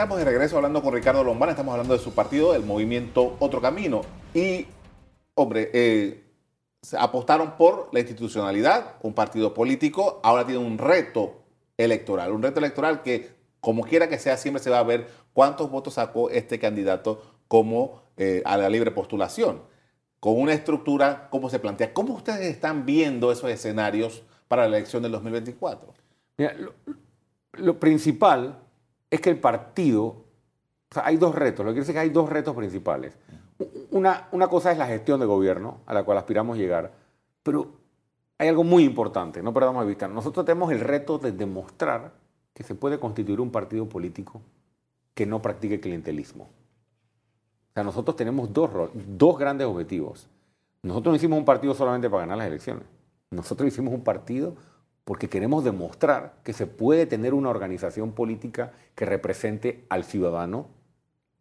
Estamos 0.00 0.16
de 0.16 0.24
regreso 0.24 0.56
hablando 0.56 0.82
con 0.82 0.94
Ricardo 0.94 1.22
Lombana, 1.22 1.52
estamos 1.52 1.72
hablando 1.72 1.92
de 1.92 2.02
su 2.02 2.14
partido, 2.14 2.54
el 2.54 2.64
movimiento 2.64 3.36
Otro 3.38 3.60
Camino. 3.60 4.00
Y, 4.32 4.66
hombre, 5.34 5.70
eh, 5.74 6.24
apostaron 6.98 7.58
por 7.58 7.90
la 7.92 8.00
institucionalidad, 8.00 8.94
un 9.02 9.12
partido 9.12 9.52
político, 9.52 10.18
ahora 10.22 10.46
tiene 10.46 10.64
un 10.64 10.78
reto 10.78 11.42
electoral, 11.76 12.32
un 12.32 12.42
reto 12.42 12.60
electoral 12.60 13.02
que, 13.02 13.28
como 13.60 13.82
quiera 13.82 14.08
que 14.08 14.18
sea, 14.18 14.38
siempre 14.38 14.62
se 14.62 14.70
va 14.70 14.78
a 14.78 14.84
ver 14.84 15.06
cuántos 15.34 15.70
votos 15.70 15.92
sacó 15.92 16.30
este 16.30 16.58
candidato 16.58 17.20
como 17.46 18.00
eh, 18.16 18.40
a 18.46 18.56
la 18.56 18.70
libre 18.70 18.92
postulación, 18.92 19.60
con 20.18 20.40
una 20.40 20.54
estructura, 20.54 21.28
cómo 21.28 21.50
se 21.50 21.58
plantea. 21.58 21.92
¿Cómo 21.92 22.14
ustedes 22.14 22.46
están 22.46 22.86
viendo 22.86 23.30
esos 23.30 23.50
escenarios 23.50 24.22
para 24.48 24.66
la 24.66 24.78
elección 24.78 25.02
del 25.02 25.12
2024? 25.12 25.92
Mira, 26.38 26.56
lo 27.52 27.78
principal 27.78 28.60
es 29.10 29.20
que 29.20 29.30
el 29.30 29.38
partido, 29.38 30.04
o 30.04 30.24
sea, 30.94 31.06
hay 31.06 31.16
dos 31.16 31.34
retos, 31.34 31.64
lo 31.64 31.70
que 31.70 31.74
quiere 31.74 31.80
decir 31.80 31.94
que 31.94 32.00
hay 32.00 32.10
dos 32.10 32.28
retos 32.28 32.54
principales. 32.54 33.16
Una, 33.90 34.28
una 34.32 34.48
cosa 34.48 34.72
es 34.72 34.78
la 34.78 34.86
gestión 34.86 35.20
de 35.20 35.26
gobierno, 35.26 35.78
a 35.86 35.94
la 35.94 36.04
cual 36.04 36.18
aspiramos 36.18 36.56
llegar, 36.56 36.92
pero 37.42 37.68
hay 38.38 38.48
algo 38.48 38.64
muy 38.64 38.84
importante, 38.84 39.42
no 39.42 39.52
perdamos 39.52 39.82
de 39.82 39.88
vista. 39.88 40.08
Nosotros 40.08 40.46
tenemos 40.46 40.72
el 40.72 40.80
reto 40.80 41.18
de 41.18 41.32
demostrar 41.32 42.12
que 42.54 42.62
se 42.62 42.74
puede 42.74 42.98
constituir 42.98 43.40
un 43.40 43.50
partido 43.50 43.88
político 43.88 44.40
que 45.14 45.26
no 45.26 45.42
practique 45.42 45.80
clientelismo. 45.80 46.44
O 46.44 47.72
sea, 47.74 47.84
nosotros 47.84 48.16
tenemos 48.16 48.52
dos, 48.52 48.70
dos 48.94 49.38
grandes 49.38 49.66
objetivos. 49.66 50.28
Nosotros 50.82 51.12
no 51.12 51.16
hicimos 51.16 51.38
un 51.38 51.44
partido 51.44 51.74
solamente 51.74 52.08
para 52.08 52.22
ganar 52.22 52.38
las 52.38 52.46
elecciones. 52.46 52.84
Nosotros 53.30 53.68
hicimos 53.68 53.92
un 53.92 54.02
partido 54.02 54.54
porque 55.04 55.28
queremos 55.28 55.64
demostrar 55.64 56.34
que 56.44 56.52
se 56.52 56.66
puede 56.66 57.06
tener 57.06 57.34
una 57.34 57.50
organización 57.50 58.12
política 58.12 58.72
que 58.94 59.06
represente 59.06 59.84
al 59.88 60.04
ciudadano 60.04 60.68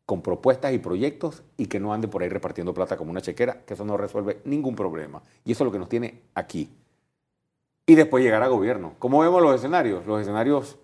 con 0.06 0.22
propuestas 0.22 0.74
y 0.74 0.80
proyectos 0.80 1.44
y 1.58 1.68
que 1.68 1.80
no 1.80 1.94
ande 1.94 2.08
por 2.08 2.24
ahí 2.24 2.30
repartiendo 2.30 2.74
plata 2.74 2.98
como 2.98 3.12
una 3.12 3.22
chequera, 3.22 3.62
que 3.66 3.76
eso 3.76 3.86
no 3.86 3.96
resuelve 3.96 4.42
ningún 4.46 4.76
problema. 4.76 5.22
Y 5.46 5.52
eso 5.52 5.64
es 5.64 5.66
lo 5.66 5.72
que 5.72 5.80
nos 5.80 5.90
tiene 5.90 6.22
aquí. 6.34 6.70
Y 7.86 7.96
después 7.96 8.24
llegar 8.24 8.42
a 8.42 8.48
gobierno. 8.48 8.94
¿Cómo 8.98 9.20
vemos 9.20 9.42
los 9.42 9.56
escenarios? 9.56 10.06
Los 10.08 10.22
escenarios, 10.22 10.78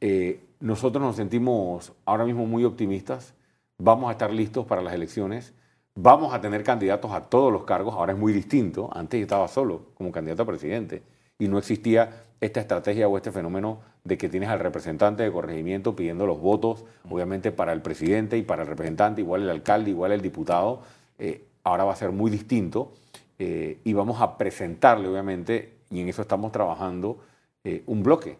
eh, 0.00 0.40
nosotros 0.60 1.02
nos 1.02 1.16
sentimos 1.16 1.92
ahora 2.04 2.24
mismo 2.24 2.46
muy 2.46 2.64
optimistas 2.64 3.34
vamos 3.78 4.08
a 4.08 4.12
estar 4.12 4.32
listos 4.32 4.66
para 4.66 4.82
las 4.82 4.94
elecciones, 4.94 5.52
vamos 5.94 6.32
a 6.32 6.40
tener 6.40 6.62
candidatos 6.64 7.12
a 7.12 7.22
todos 7.22 7.52
los 7.52 7.64
cargos, 7.64 7.94
ahora 7.94 8.12
es 8.12 8.18
muy 8.18 8.32
distinto, 8.32 8.90
antes 8.92 9.18
yo 9.18 9.24
estaba 9.24 9.48
solo 9.48 9.86
como 9.94 10.12
candidato 10.12 10.42
a 10.42 10.46
presidente 10.46 11.02
y 11.38 11.48
no 11.48 11.58
existía 11.58 12.24
esta 12.40 12.60
estrategia 12.60 13.08
o 13.08 13.16
este 13.16 13.32
fenómeno 13.32 13.80
de 14.04 14.18
que 14.18 14.28
tienes 14.28 14.50
al 14.50 14.60
representante 14.60 15.22
de 15.22 15.32
corregimiento 15.32 15.96
pidiendo 15.96 16.26
los 16.26 16.40
votos, 16.40 16.84
obviamente 17.08 17.52
para 17.52 17.72
el 17.72 17.80
presidente 17.80 18.36
y 18.36 18.42
para 18.42 18.62
el 18.62 18.68
representante, 18.68 19.22
igual 19.22 19.42
el 19.42 19.50
alcalde, 19.50 19.90
igual 19.90 20.12
el 20.12 20.20
diputado, 20.20 20.82
eh, 21.18 21.46
ahora 21.62 21.84
va 21.84 21.92
a 21.92 21.96
ser 21.96 22.12
muy 22.12 22.30
distinto 22.30 22.92
eh, 23.38 23.80
y 23.82 23.92
vamos 23.94 24.20
a 24.20 24.36
presentarle, 24.36 25.08
obviamente, 25.08 25.78
y 25.90 26.00
en 26.00 26.08
eso 26.08 26.22
estamos 26.22 26.52
trabajando, 26.52 27.18
eh, 27.64 27.82
un 27.86 28.02
bloque. 28.02 28.36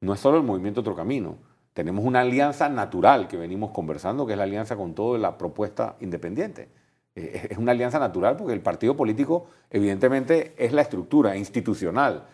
No 0.00 0.12
es 0.12 0.20
solo 0.20 0.36
el 0.36 0.42
movimiento 0.42 0.80
Otro 0.80 0.96
Camino, 0.96 1.36
tenemos 1.74 2.04
una 2.04 2.20
alianza 2.20 2.68
natural 2.68 3.26
que 3.26 3.36
venimos 3.36 3.70
conversando, 3.72 4.26
que 4.26 4.32
es 4.32 4.38
la 4.38 4.44
alianza 4.44 4.76
con 4.76 4.94
toda 4.94 5.18
la 5.18 5.36
propuesta 5.36 5.96
independiente. 6.00 6.68
Es 7.14 7.58
una 7.58 7.72
alianza 7.72 7.98
natural 7.98 8.36
porque 8.36 8.52
el 8.52 8.60
partido 8.60 8.96
político, 8.96 9.46
evidentemente, 9.70 10.54
es 10.56 10.72
la 10.72 10.82
estructura 10.82 11.36
institucional 11.36 12.24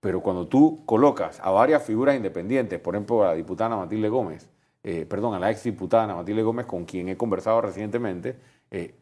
pero 0.00 0.22
cuando 0.22 0.46
tú 0.46 0.82
colocas 0.86 1.38
a 1.40 1.50
varias 1.50 1.82
figuras 1.82 2.16
independientes, 2.16 2.80
por 2.80 2.94
ejemplo 2.94 3.22
a 3.22 3.28
la 3.28 3.34
diputada 3.34 3.76
Matilde 3.76 4.08
Gómez, 4.08 4.48
eh, 4.82 5.06
perdón, 5.08 5.34
a 5.34 5.38
la 5.38 5.50
ex 5.50 5.62
diputada 5.62 6.14
Matilde 6.14 6.42
Gómez, 6.42 6.66
con 6.66 6.86
quien 6.86 7.08
he 7.10 7.16
conversado 7.16 7.60
recientemente, 7.60 8.36
eh, 8.70 8.94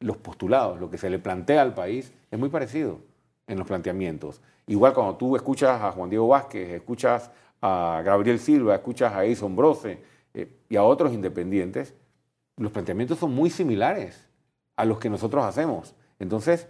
los 0.00 0.16
postulados, 0.16 0.80
lo 0.80 0.90
que 0.90 0.98
se 0.98 1.08
le 1.08 1.20
plantea 1.20 1.62
al 1.62 1.72
país, 1.72 2.12
es 2.30 2.38
muy 2.38 2.48
parecido 2.48 2.98
en 3.46 3.58
los 3.58 3.66
planteamientos. 3.66 4.40
Igual 4.66 4.92
cuando 4.92 5.16
tú 5.16 5.36
escuchas 5.36 5.80
a 5.80 5.92
Juan 5.92 6.10
Diego 6.10 6.26
Vázquez, 6.26 6.70
escuchas 6.70 7.30
a 7.62 8.02
Gabriel 8.04 8.40
Silva, 8.40 8.74
escuchas 8.74 9.12
a 9.14 9.24
Edson 9.24 9.54
Brose 9.54 10.02
eh, 10.34 10.48
y 10.68 10.76
a 10.76 10.82
otros 10.82 11.12
independientes, 11.12 11.94
los 12.56 12.72
planteamientos 12.72 13.18
son 13.18 13.32
muy 13.32 13.50
similares 13.50 14.28
a 14.76 14.84
los 14.84 14.98
que 14.98 15.10
nosotros 15.10 15.44
hacemos. 15.44 15.94
Entonces, 16.18 16.68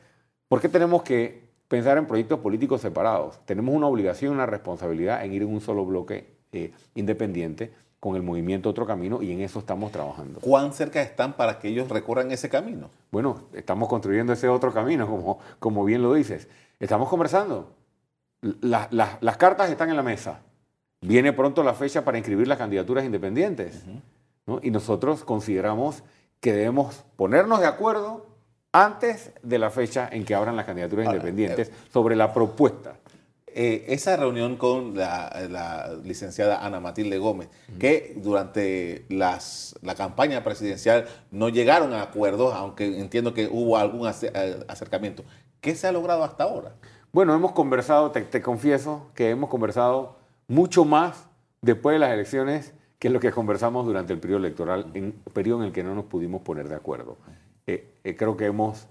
¿por 0.49 0.61
qué 0.61 0.69
tenemos 0.69 1.03
que 1.03 1.45
pensar 1.69 1.99
en 1.99 2.07
proyectos 2.07 2.41
políticos 2.41 2.81
separados. 2.81 3.41
Tenemos 3.47 3.75
una 3.75 3.87
obligación, 3.87 4.33
una 4.33 4.47
responsabilidad 4.47 5.25
en 5.25 5.33
ir 5.33 5.43
en 5.43 5.49
un 5.49 5.61
solo 5.61 5.85
bloque 5.85 6.37
eh, 6.53 6.73
independiente 6.95 7.73
con 8.01 8.17
el 8.17 8.23
movimiento 8.23 8.69
Otro 8.69 8.87
Camino 8.87 9.23
y 9.23 9.33
en 9.33 9.41
eso 9.41 9.59
estamos 9.59 9.91
trabajando. 9.91 10.41
¿Cuán 10.41 10.73
cerca 10.73 11.01
están 11.01 11.33
para 11.33 11.59
que 11.59 11.69
ellos 11.69 11.89
recorran 11.89 12.31
ese 12.31 12.49
camino? 12.49 12.91
Bueno, 13.11 13.45
estamos 13.55 13.89
construyendo 13.89 14.35
ese 14.35 14.49
otro 14.49 14.73
camino, 14.73 15.09
como, 15.09 15.39
como 15.59 15.85
bien 15.85 16.03
lo 16.03 16.13
dices. 16.13 16.49
Estamos 16.79 17.09
conversando. 17.09 17.75
las 18.61 19.37
cartas 19.39 19.71
están 19.71 19.89
en 19.89 19.97
la 19.97 20.03
mesa. 20.03 20.43
Viene 21.01 21.33
pronto 21.33 21.63
la 21.63 21.75
fecha 21.75 22.05
para 22.05 22.19
inscribir 22.19 22.47
las 22.47 22.59
candidaturas 22.59 23.05
independientes. 23.05 23.85
Y 24.61 24.71
nosotros 24.71 25.25
consideramos 25.25 26.03
que 26.45 26.53
debemos 26.53 27.07
ponernos 27.17 27.61
de 27.61 27.67
acuerdo 27.67 28.27
antes 28.71 29.33
de 29.43 29.59
la 29.59 29.71
fecha 29.71 30.11
en 30.13 30.27
que 30.27 30.35
abran 30.35 30.57
las 30.57 30.67
candidaturas 30.67 31.07
independientes 31.07 31.71
eh, 31.71 31.73
sobre 31.91 32.17
la 32.17 32.35
propuesta. 32.35 32.99
Eh, 33.47 33.87
esa 33.89 34.15
reunión 34.19 34.57
con 34.57 34.95
la, 34.95 35.97
licenciada 36.05 36.63
Ana 36.63 36.81
Matilde 36.81 37.17
Gómez, 37.17 37.49
que 37.79 38.13
durante 38.19 39.07
las, 39.09 39.75
la 39.81 39.95
campaña 39.95 40.45
presidencial 40.45 41.07
no 41.31 41.49
llegaron 41.49 41.95
a 41.95 42.03
acuerdos, 42.03 42.53
aunque 42.53 43.01
entiendo 43.01 43.33
que 43.33 43.49
hubo 43.51 43.79
algún 43.79 44.07
eh, 44.07 44.65
acercamiento. 44.69 45.25
¿Qué 45.63 45.75
se 45.75 45.87
ha 45.87 45.93
logrado 45.93 46.25
hasta 46.25 46.45
ahora? 46.45 46.75
Bueno, 47.11 47.35
hemos 47.35 47.53
conversado, 47.53 48.11
te, 48.11 48.21
te 48.21 48.43
confieso 48.43 49.07
que 49.15 49.31
hemos 49.31 49.49
conversado 49.49 50.17
mucho 50.47 50.85
más 50.85 51.25
después 51.63 51.95
de 51.95 52.01
las 52.01 52.11
elecciones 52.11 52.75
que 53.05 53.11
lo 53.11 53.21
que 53.21 53.33
conversamos 53.33 53.85
durante 53.85 54.15
el 54.15 54.19
periodo 54.19 54.39
electoral, 54.39 54.87
en 54.95 55.13
periodo 55.35 55.61
en 55.61 55.67
el 55.67 55.73
que 55.75 55.85
no 55.85 55.95
nos 55.95 56.07
pudimos 56.07 56.41
poner 56.41 56.71
de 56.71 56.75
acuerdo. 56.75 57.19
Eh, 57.67 57.87
eh, 58.03 58.17
creo 58.17 58.35
que 58.35 58.47
hemos 58.47 58.87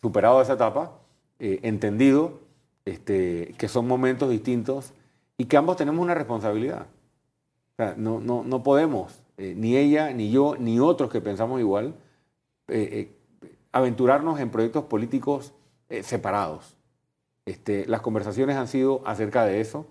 superado 0.00 0.42
esa 0.42 0.54
etapa, 0.54 0.98
eh, 1.38 1.60
entendido 1.62 2.40
este, 2.84 3.54
que 3.58 3.68
son 3.68 3.86
momentos 3.86 4.28
distintos 4.28 4.92
y 5.38 5.44
que 5.44 5.56
ambos 5.56 5.76
tenemos 5.76 6.02
una 6.02 6.12
responsabilidad. 6.12 6.88
no, 7.98 8.18
no, 8.18 8.42
no, 8.42 8.64
podemos, 8.64 9.22
ni 9.38 9.76
ella, 9.76 10.10
ni 10.10 10.32
yo, 10.32 10.56
ni 10.58 10.80
otros 10.80 11.08
que 11.08 11.20
pensamos 11.20 11.60
igual, 11.60 11.94
aventurarnos 13.70 14.40
en 14.40 14.50
proyectos 14.50 14.86
políticos 14.86 15.52
separados. 16.02 16.74
Este, 17.46 17.86
las 17.86 18.00
conversaciones 18.00 18.56
han 18.56 18.66
sido 18.66 19.02
acerca 19.06 19.44
de 19.44 19.60
eso, 19.60 19.86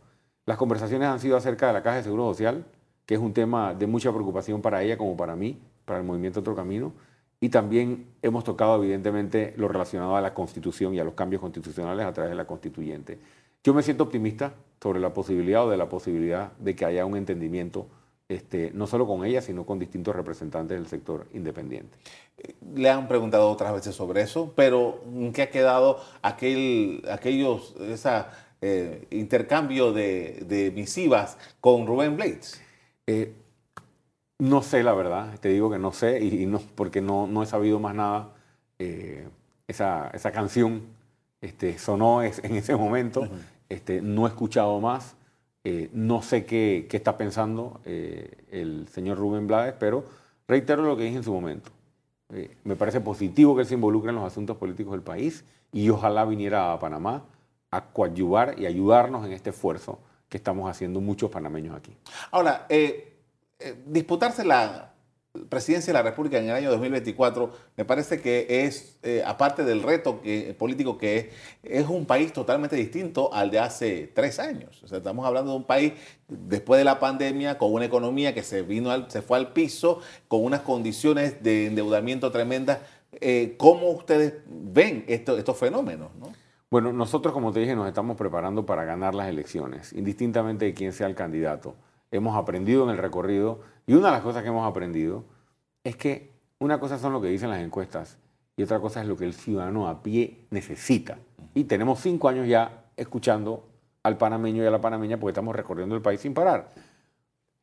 las 0.45 0.57
conversaciones 0.57 1.07
han 1.07 1.21
sido 1.21 1.37
acerca 1.37 1.67
de 1.67 1.73
la 1.73 1.83
Caja 1.83 1.95
de 1.95 2.03
Seguro 2.03 2.25
Social, 2.25 2.65
que 3.05 3.15
es 3.15 3.19
un 3.19 3.33
tema 3.33 3.73
de 3.73 3.87
mucha 3.87 4.11
preocupación 4.11 4.61
para 4.61 4.83
ella 4.83 4.97
como 4.97 5.17
para 5.17 5.35
mí, 5.35 5.57
para 5.85 5.99
el 5.99 6.05
movimiento 6.05 6.39
Otro 6.39 6.55
Camino. 6.55 6.93
Y 7.39 7.49
también 7.49 8.05
hemos 8.21 8.43
tocado, 8.43 8.81
evidentemente, 8.83 9.53
lo 9.57 9.67
relacionado 9.67 10.15
a 10.15 10.21
la 10.21 10.33
Constitución 10.33 10.93
y 10.93 10.99
a 10.99 11.03
los 11.03 11.15
cambios 11.15 11.41
constitucionales 11.41 12.05
a 12.05 12.13
través 12.13 12.29
de 12.29 12.35
la 12.35 12.45
constituyente. 12.45 13.19
Yo 13.63 13.73
me 13.73 13.83
siento 13.83 14.03
optimista 14.03 14.53
sobre 14.81 14.99
la 14.99 15.13
posibilidad 15.13 15.65
o 15.65 15.69
de 15.69 15.77
la 15.77 15.87
posibilidad 15.87 16.51
de 16.57 16.75
que 16.75 16.85
haya 16.85 17.05
un 17.05 17.15
entendimiento, 17.15 17.87
este, 18.27 18.71
no 18.73 18.87
solo 18.87 19.05
con 19.05 19.23
ella, 19.23 19.41
sino 19.41 19.65
con 19.65 19.77
distintos 19.77 20.15
representantes 20.15 20.77
del 20.77 20.87
sector 20.87 21.27
independiente. 21.33 21.97
Le 22.75 22.89
han 22.89 23.07
preguntado 23.07 23.49
otras 23.49 23.73
veces 23.73 23.95
sobre 23.95 24.21
eso, 24.21 24.53
pero 24.55 25.01
¿en 25.13 25.31
qué 25.31 25.43
ha 25.43 25.49
quedado 25.51 25.99
aquel, 26.23 27.03
aquellos, 27.11 27.75
esa 27.81 28.31
eh, 28.61 29.05
intercambio 29.11 29.93
de, 29.93 30.43
de, 30.47 30.71
misivas 30.71 31.37
con 31.59 31.85
Rubén 31.85 32.15
Blades? 32.15 32.59
Eh, 33.11 33.33
no 34.39 34.61
sé, 34.61 34.83
la 34.83 34.93
verdad, 34.93 35.37
te 35.41 35.49
digo 35.49 35.69
que 35.69 35.77
no 35.77 35.91
sé, 35.91 36.23
y, 36.23 36.45
no, 36.45 36.61
porque 36.75 37.01
no, 37.01 37.27
no, 37.27 37.43
he 37.43 37.45
sabido 37.45 37.77
más 37.77 37.93
nada. 37.93 38.29
Eh, 38.79 39.27
esa, 39.67 40.09
esa, 40.13 40.31
canción 40.31 40.83
este, 41.41 41.77
sonó 41.77 42.23
en 42.23 42.55
ese 42.55 42.75
momento, 42.75 43.27
este, 43.67 44.01
no 44.01 44.25
he 44.25 44.29
escuchado 44.29 44.79
más, 44.79 45.15
eh, 45.65 45.89
no 45.93 46.21
sé 46.21 46.45
qué, 46.45 46.87
qué 46.89 46.97
está 46.97 47.17
pensando 47.17 47.81
el 47.85 48.87
señor 48.87 49.17
Rubén 49.17 49.45
Blades, 49.45 49.75
pero 49.77 50.05
reitero 50.47 50.83
lo 50.83 50.95
que 50.95 51.03
dije 51.03 51.17
en 51.17 51.23
su 51.23 51.33
momento. 51.33 51.69
me 52.63 52.75
parece 52.77 53.01
positivo 53.01 53.55
que 53.55 53.61
él 53.61 53.67
se 53.67 53.75
involucre 53.75 54.09
en 54.09 54.15
los 54.15 54.25
asuntos 54.25 54.57
políticos 54.57 54.93
del 54.93 55.03
país 55.03 55.43
y 55.73 55.89
ojalá 55.89 56.25
viniera 56.25 56.73
a 56.73 56.79
Panamá 56.79 57.25
a 57.71 57.85
coadyuvar 57.91 58.57
y 58.57 58.65
ayudarnos 58.65 59.25
en 59.25 59.33
este 59.33 59.49
esfuerzo 59.51 59.99
que 60.31 60.37
estamos 60.37 60.71
haciendo 60.71 61.01
muchos 61.01 61.29
panameños 61.29 61.75
aquí. 61.75 61.93
Ahora, 62.31 62.65
eh, 62.69 63.17
eh, 63.59 63.75
disputarse 63.85 64.45
la 64.45 64.93
presidencia 65.49 65.91
de 65.91 65.99
la 65.99 66.03
República 66.03 66.37
en 66.37 66.45
el 66.45 66.51
año 66.51 66.69
2024 66.71 67.51
me 67.75 67.83
parece 67.83 68.21
que 68.21 68.65
es, 68.65 68.97
eh, 69.03 69.23
aparte 69.25 69.65
del 69.65 69.83
reto 69.83 70.21
político 70.57 70.97
que 70.97 71.17
es, 71.17 71.25
es 71.63 71.87
un 71.87 72.05
país 72.05 72.31
totalmente 72.31 72.77
distinto 72.77 73.33
al 73.33 73.51
de 73.51 73.59
hace 73.59 74.09
tres 74.13 74.39
años. 74.39 74.81
O 74.83 74.87
sea, 74.87 74.99
estamos 74.99 75.25
hablando 75.25 75.51
de 75.51 75.57
un 75.57 75.65
país 75.65 75.93
después 76.29 76.77
de 76.79 76.85
la 76.85 76.97
pandemia 76.97 77.57
con 77.57 77.73
una 77.73 77.83
economía 77.83 78.33
que 78.33 78.43
se, 78.43 78.61
vino 78.61 78.89
al, 78.89 79.11
se 79.11 79.21
fue 79.21 79.37
al 79.37 79.51
piso, 79.51 79.99
con 80.29 80.45
unas 80.45 80.61
condiciones 80.61 81.43
de 81.43 81.67
endeudamiento 81.67 82.31
tremendas. 82.31 82.79
¿Cómo 83.57 83.91
ustedes 83.91 84.35
ven 84.47 85.03
estos 85.07 85.57
fenómenos? 85.57 86.09
Bueno, 86.71 86.91
nosotros, 86.91 87.33
como 87.33 87.51
te 87.51 87.59
dije, 87.59 87.75
nos 87.75 87.87
estamos 87.87 88.17
preparando 88.17 88.65
para 88.65 88.85
ganar 88.85 89.13
las 89.13 89.27
elecciones, 89.27 89.93
indistintamente 89.93 90.65
de 90.65 90.73
quién 90.73 90.93
sea 90.93 91.05
el 91.05 91.13
candidato 91.15 91.75
hemos 92.11 92.35
aprendido 92.35 92.83
en 92.83 92.89
el 92.91 92.97
recorrido 92.97 93.61
y 93.87 93.93
una 93.93 94.07
de 94.07 94.13
las 94.13 94.21
cosas 94.21 94.43
que 94.43 94.49
hemos 94.49 94.69
aprendido 94.69 95.23
es 95.83 95.95
que 95.95 96.31
una 96.59 96.79
cosa 96.79 96.99
son 96.99 97.13
lo 97.13 97.21
que 97.21 97.29
dicen 97.29 97.49
las 97.49 97.61
encuestas 97.61 98.17
y 98.57 98.63
otra 98.63 98.79
cosa 98.79 99.01
es 99.01 99.07
lo 99.07 99.17
que 99.17 99.25
el 99.25 99.33
ciudadano 99.33 99.87
a 99.87 100.03
pie 100.03 100.45
necesita. 100.51 101.17
Y 101.53 101.63
tenemos 101.63 101.99
cinco 101.99 102.27
años 102.29 102.47
ya 102.47 102.85
escuchando 102.97 103.65
al 104.03 104.17
panameño 104.17 104.63
y 104.63 104.67
a 104.67 104.71
la 104.71 104.81
panameña 104.81 105.17
porque 105.17 105.31
estamos 105.31 105.55
recorriendo 105.55 105.95
el 105.95 106.01
país 106.01 106.19
sin 106.19 106.33
parar. 106.33 106.69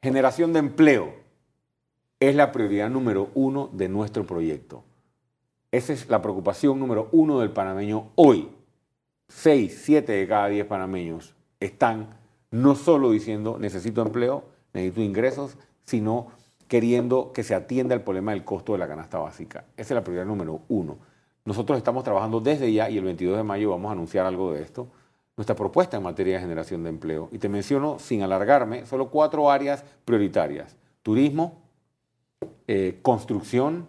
Generación 0.02 0.52
de 0.52 0.60
empleo 0.60 1.14
es 2.18 2.34
la 2.34 2.50
prioridad 2.50 2.90
número 2.90 3.28
uno 3.34 3.68
de 3.72 3.88
nuestro 3.88 4.26
proyecto. 4.26 4.82
Esa 5.70 5.92
es 5.92 6.08
la 6.08 6.22
preocupación 6.22 6.80
número 6.80 7.08
uno 7.12 7.38
del 7.38 7.50
panameño 7.50 8.08
hoy. 8.16 8.48
Seis, 9.28 9.82
siete 9.84 10.12
de 10.12 10.26
cada 10.26 10.48
diez 10.48 10.66
panameños 10.66 11.34
están 11.60 12.08
no 12.50 12.74
solo 12.74 13.10
diciendo 13.10 13.58
necesito 13.58 14.02
empleo, 14.02 14.44
necesito 14.72 15.02
ingresos, 15.02 15.56
sino 15.84 16.28
queriendo 16.66 17.32
que 17.32 17.42
se 17.42 17.54
atienda 17.54 17.94
el 17.94 18.02
problema 18.02 18.32
del 18.32 18.44
costo 18.44 18.72
de 18.72 18.78
la 18.78 18.88
canasta 18.88 19.18
básica. 19.18 19.64
Esa 19.76 19.94
es 19.94 19.96
la 19.96 20.04
prioridad 20.04 20.26
número 20.26 20.62
uno. 20.68 20.98
Nosotros 21.44 21.78
estamos 21.78 22.04
trabajando 22.04 22.40
desde 22.40 22.72
ya 22.72 22.90
y 22.90 22.98
el 22.98 23.04
22 23.04 23.36
de 23.36 23.42
mayo 23.42 23.70
vamos 23.70 23.88
a 23.88 23.92
anunciar 23.92 24.26
algo 24.26 24.52
de 24.52 24.62
esto, 24.62 24.88
nuestra 25.36 25.56
propuesta 25.56 25.96
en 25.96 26.02
materia 26.02 26.34
de 26.34 26.40
generación 26.40 26.82
de 26.82 26.90
empleo. 26.90 27.28
Y 27.32 27.38
te 27.38 27.48
menciono, 27.48 27.98
sin 27.98 28.22
alargarme, 28.22 28.84
solo 28.86 29.08
cuatro 29.08 29.50
áreas 29.50 29.84
prioritarias. 30.04 30.76
Turismo, 31.02 31.62
eh, 32.66 32.98
construcción, 33.02 33.86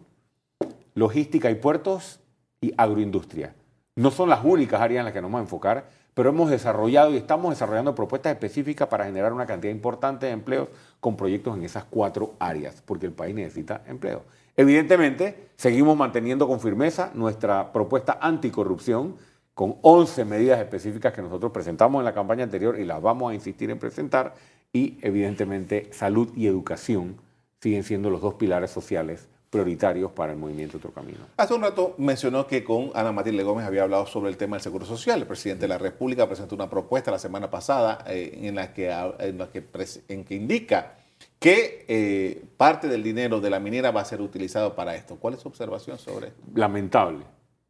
logística 0.94 1.50
y 1.50 1.56
puertos 1.56 2.22
y 2.62 2.74
agroindustria. 2.78 3.56
No 4.00 4.12
son 4.12 4.30
las 4.30 4.46
únicas 4.46 4.80
áreas 4.80 5.02
en 5.02 5.06
las 5.08 5.14
que 5.14 5.22
nos 5.22 5.30
vamos 5.30 5.40
a 5.40 5.44
enfocar, 5.44 5.90
pero 6.14 6.30
hemos 6.30 6.50
desarrollado 6.50 7.12
y 7.12 7.18
estamos 7.18 7.50
desarrollando 7.50 7.96
propuestas 7.96 8.32
específicas 8.32 8.88
para 8.88 9.04
generar 9.04 9.34
una 9.34 9.46
cantidad 9.46 9.74
importante 9.74 10.26
de 10.26 10.32
empleos 10.32 10.70
con 11.02 11.18
proyectos 11.18 11.58
en 11.58 11.66
esas 11.66 11.84
cuatro 11.84 12.34
áreas, 12.40 12.82
porque 12.86 13.08
el 13.08 13.12
país 13.12 13.36
necesita 13.36 13.82
empleo. 13.88 14.24
Evidentemente, 14.56 15.50
seguimos 15.58 15.98
manteniendo 15.98 16.48
con 16.48 16.62
firmeza 16.62 17.12
nuestra 17.14 17.74
propuesta 17.74 18.18
anticorrupción 18.22 19.18
con 19.54 19.76
11 19.82 20.24
medidas 20.24 20.62
específicas 20.62 21.12
que 21.12 21.22
nosotros 21.22 21.52
presentamos 21.52 22.00
en 22.00 22.06
la 22.06 22.14
campaña 22.14 22.46
anterior 22.46 22.80
y 22.80 22.86
las 22.86 23.02
vamos 23.02 23.32
a 23.32 23.36
insistir 23.36 23.70
en 23.70 23.80
presentar. 23.80 24.34
Y 24.72 24.98
evidentemente 25.02 25.90
salud 25.92 26.32
y 26.38 26.48
educación 26.48 27.18
siguen 27.60 27.84
siendo 27.84 28.10
los 28.10 28.22
dos 28.22 28.36
pilares 28.36 28.72
sociales 28.72 29.28
prioritarios 29.50 30.12
para 30.12 30.34
el 30.34 30.38
movimiento 30.38 30.78
Otro 30.78 30.92
Camino. 30.92 31.20
Hace 31.38 31.54
un 31.54 31.62
rato 31.62 31.96
mencionó 31.98 32.46
que 32.46 32.64
con 32.64 32.92
Ana 32.94 33.12
Matilde 33.12 33.44
Gómez 33.44 33.66
había 33.66 33.84
hablado 33.84 34.06
sobre 34.06 34.30
el 34.30 34.38
tema 34.38 34.56
del 34.58 34.62
Seguro 34.62 34.86
Social. 34.86 35.20
El 35.20 35.28
presidente 35.28 35.62
de 35.62 35.70
la 35.70 35.78
República 35.78 36.28
presentó 36.28 36.56
una 36.56 36.70
propuesta 36.70 37.10
la 37.10 37.20
semana 37.20 37.50
pasada 37.50 38.04
eh, 38.08 38.40
en, 38.44 38.56
la 38.56 38.74
que, 38.74 38.92
en, 38.92 39.38
la 39.38 39.48
que, 39.48 39.64
en 40.08 40.24
que 40.24 40.36
indica 40.36 40.94
que 41.40 41.86
eh, 41.88 42.46
parte 42.58 42.88
del 42.88 43.02
dinero 43.02 43.40
de 43.40 43.50
la 43.50 43.60
minera 43.60 43.92
va 43.92 44.02
a 44.02 44.06
ser 44.06 44.22
utilizado 44.22 44.76
para 44.76 44.96
esto. 44.96 45.16
¿Cuál 45.16 45.34
es 45.34 45.40
su 45.40 45.48
observación 45.48 45.98
sobre 45.98 46.28
esto? 46.28 46.42
Lamentable, 46.54 47.26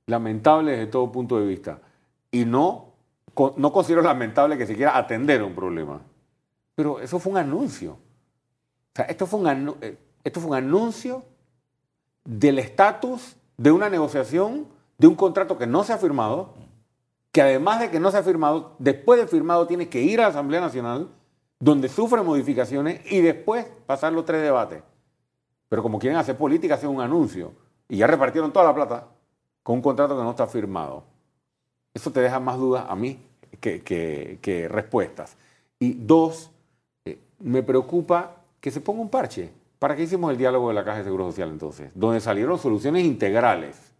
lamentable 0.07 0.71
desde 0.71 0.87
todo 0.87 1.11
punto 1.11 1.39
de 1.39 1.45
vista. 1.45 1.79
Y 2.31 2.45
no, 2.45 2.93
no 3.55 3.71
considero 3.71 4.01
lamentable 4.01 4.57
que 4.57 4.67
se 4.67 4.75
quiera 4.75 4.97
atender 4.97 5.41
un 5.43 5.55
problema. 5.55 6.01
Pero 6.75 6.99
eso 6.99 7.19
fue 7.19 7.31
un 7.31 7.37
anuncio. 7.37 7.91
O 7.91 8.95
sea, 8.95 9.05
esto 9.05 9.25
fue 9.25 9.39
un, 9.39 9.75
eh, 9.81 9.97
esto 10.23 10.41
fue 10.41 10.51
un 10.51 10.57
anuncio 10.57 11.23
del 12.25 12.59
estatus 12.59 13.35
de 13.57 13.71
una 13.71 13.89
negociación 13.89 14.67
de 14.97 15.07
un 15.07 15.15
contrato 15.15 15.57
que 15.57 15.67
no 15.67 15.83
se 15.83 15.93
ha 15.93 15.97
firmado, 15.97 16.53
que 17.31 17.41
además 17.41 17.79
de 17.79 17.89
que 17.89 17.99
no 17.99 18.11
se 18.11 18.17
ha 18.17 18.23
firmado, 18.23 18.75
después 18.79 19.19
de 19.19 19.27
firmado 19.27 19.67
tiene 19.67 19.89
que 19.89 20.01
ir 20.01 20.19
a 20.19 20.23
la 20.23 20.29
Asamblea 20.29 20.61
Nacional, 20.61 21.09
donde 21.59 21.89
sufre 21.89 22.21
modificaciones 22.21 23.01
y 23.11 23.21
después 23.21 23.65
pasar 23.85 24.13
los 24.13 24.25
tres 24.25 24.41
debates. 24.41 24.81
Pero 25.67 25.83
como 25.83 25.99
quieren 25.99 26.17
hacer 26.17 26.37
política, 26.37 26.75
hacen 26.75 26.89
un 26.89 27.01
anuncio 27.01 27.53
y 27.87 27.97
ya 27.97 28.07
repartieron 28.07 28.51
toda 28.51 28.65
la 28.65 28.73
plata 28.73 29.07
con 29.63 29.75
un 29.75 29.81
contrato 29.81 30.17
que 30.17 30.23
no 30.23 30.31
está 30.31 30.47
firmado. 30.47 31.03
Eso 31.93 32.11
te 32.11 32.21
deja 32.21 32.39
más 32.39 32.57
dudas 32.57 32.85
a 32.87 32.95
mí 32.95 33.19
que, 33.59 34.67
respuestas. 34.71 35.37
Y 35.79 35.93
dos, 35.93 36.51
eh, 37.05 37.19
me 37.39 37.63
preocupa 37.63 38.37
que 38.59 38.71
se 38.71 38.81
ponga 38.81 39.01
un 39.01 39.09
parche. 39.09 39.51
¿Para 39.79 39.95
qué 39.95 40.03
hicimos 40.03 40.29
el 40.29 40.37
diálogo 40.37 40.67
de 40.67 40.73
la 40.73 40.83
Caja 40.83 40.97
de 40.97 41.05
Seguro 41.05 41.29
Social 41.29 41.49
entonces? 41.49 41.89
Donde 41.95 42.19
salieron 42.19 42.59
soluciones 42.59 43.05
integrales. 43.05 43.93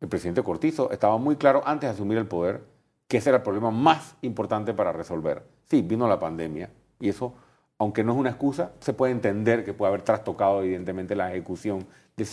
El 0.00 0.08
presidente 0.08 0.42
Cortizo 0.42 0.90
estaba 0.90 1.16
muy 1.16 1.36
claro 1.36 1.62
antes 1.64 1.88
de 1.88 1.94
asumir 1.94 2.18
el 2.18 2.26
poder 2.26 2.62
que 3.08 3.16
ese 3.16 3.30
era 3.30 3.38
el 3.38 3.42
problema 3.42 3.70
más 3.70 4.14
importante 4.20 4.74
para 4.74 4.92
resolver. 4.92 5.42
Sí, 5.64 5.80
vino 5.80 6.06
la 6.06 6.18
pandemia 6.18 6.68
y 7.00 7.08
eso, 7.08 7.34
aunque 7.78 8.04
no 8.04 8.12
es 8.12 8.18
una 8.18 8.30
excusa, 8.30 8.72
se 8.80 8.92
puede 8.92 9.12
entender 9.12 9.64
que 9.64 9.72
puede 9.72 9.88
haber 9.88 10.02
trastocado 10.02 10.62
evidentemente 10.62 11.16
la 11.16 11.32
ejecución 11.32 11.86
de, 12.16 12.24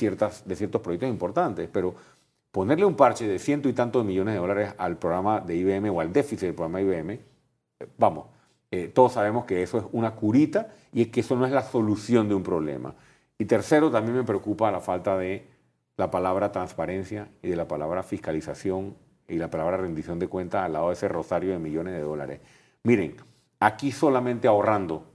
de 0.46 0.56
ciertos 0.56 0.82
proyectos 0.82 1.10
importantes, 1.10 1.70
pero 1.72 1.96
ponerle 2.52 2.84
un 2.84 2.96
parche 2.96 3.28
de 3.28 3.40
ciento 3.40 3.70
y 3.70 3.74
tantos 3.74 4.04
millones 4.04 4.34
de 4.34 4.42
dólares 4.42 4.76
al 4.78 4.98
programa 4.98 5.40
de 5.40 5.56
IBM 5.56 5.90
o 5.90 6.02
al 6.02 6.12
déficit 6.12 6.48
del 6.48 6.56
programa 6.56 6.82
IBM, 6.82 7.12
eh, 7.12 7.22
vamos, 7.98 8.26
eh, 8.72 8.88
todos 8.88 9.14
sabemos 9.14 9.46
que 9.46 9.62
eso 9.62 9.78
es 9.80 9.84
una 9.92 10.16
curita 10.16 10.70
y 10.94 11.06
que 11.06 11.20
eso 11.20 11.36
no 11.36 11.46
es 11.46 11.52
la 11.52 11.62
solución 11.62 12.30
de 12.30 12.36
un 12.36 12.44
problema. 12.44 12.96
Y 13.38 13.46
tercero, 13.46 13.92
también 13.92 14.16
me 14.16 14.24
preocupa 14.24 14.72
la 14.72 14.80
falta 14.80 15.18
de 15.18 15.46
la 15.98 16.10
palabra 16.10 16.52
transparencia 16.52 17.28
y 17.44 17.50
de 17.50 17.56
la 17.56 17.68
palabra 17.68 18.02
fiscalización 18.02 18.96
y 19.28 19.36
la 19.38 19.50
palabra 19.50 19.78
rendición 19.78 20.20
de 20.20 20.28
cuentas 20.28 20.64
al 20.64 20.74
lado 20.74 20.88
de 20.88 20.94
ese 20.94 21.08
rosario 21.08 21.52
de 21.52 21.60
millones 21.60 21.94
de 21.94 22.02
dólares. 22.02 22.40
Miren, 22.84 23.18
aquí 23.60 23.92
solamente 23.92 24.48
ahorrando 24.48 25.06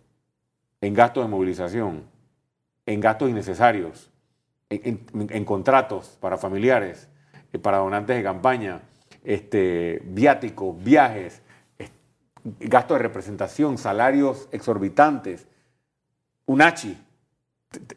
en 0.81 0.95
gastos 0.95 1.25
de 1.25 1.31
movilización, 1.31 2.05
en 2.85 3.01
gastos 3.01 3.31
innecesarios, 3.31 4.11
en, 4.69 5.45
contratos 5.45 6.19
para 6.21 6.37
familiares, 6.37 7.09
eh, 7.53 7.59
para 7.59 7.79
donantes 7.79 8.17
de 8.17 8.23
campaña, 8.23 8.83
este, 9.25 10.03
viáticos, 10.05 10.83
viajes, 10.83 11.43
gastos 12.61 12.99
de 12.99 13.03
representación, 13.03 13.79
salarios 13.79 14.49
exorbitantes, 14.53 15.47
un 16.47 16.63
hachi, 16.63 16.97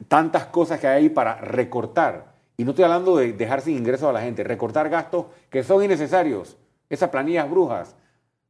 tantas 0.08 0.46
cosas 0.46 0.80
que 0.80 0.88
hay 0.88 1.04
ahí 1.04 1.10
para 1.10 1.36
recortar. 1.36 2.34
Y 2.58 2.64
no 2.64 2.72
estoy 2.72 2.86
hablando 2.86 3.18
de 3.18 3.34
dejar 3.34 3.62
sin 3.62 3.78
ingresos 3.78 4.10
a 4.10 4.14
la 4.14 4.22
gente, 4.22 4.44
recortar 4.44 4.90
gastos 4.90 5.28
que 5.50 5.64
son 5.64 5.84
innecesarios, 5.84 6.58
esas 6.90 7.10
planillas 7.10 7.50
brujas, 7.50 7.96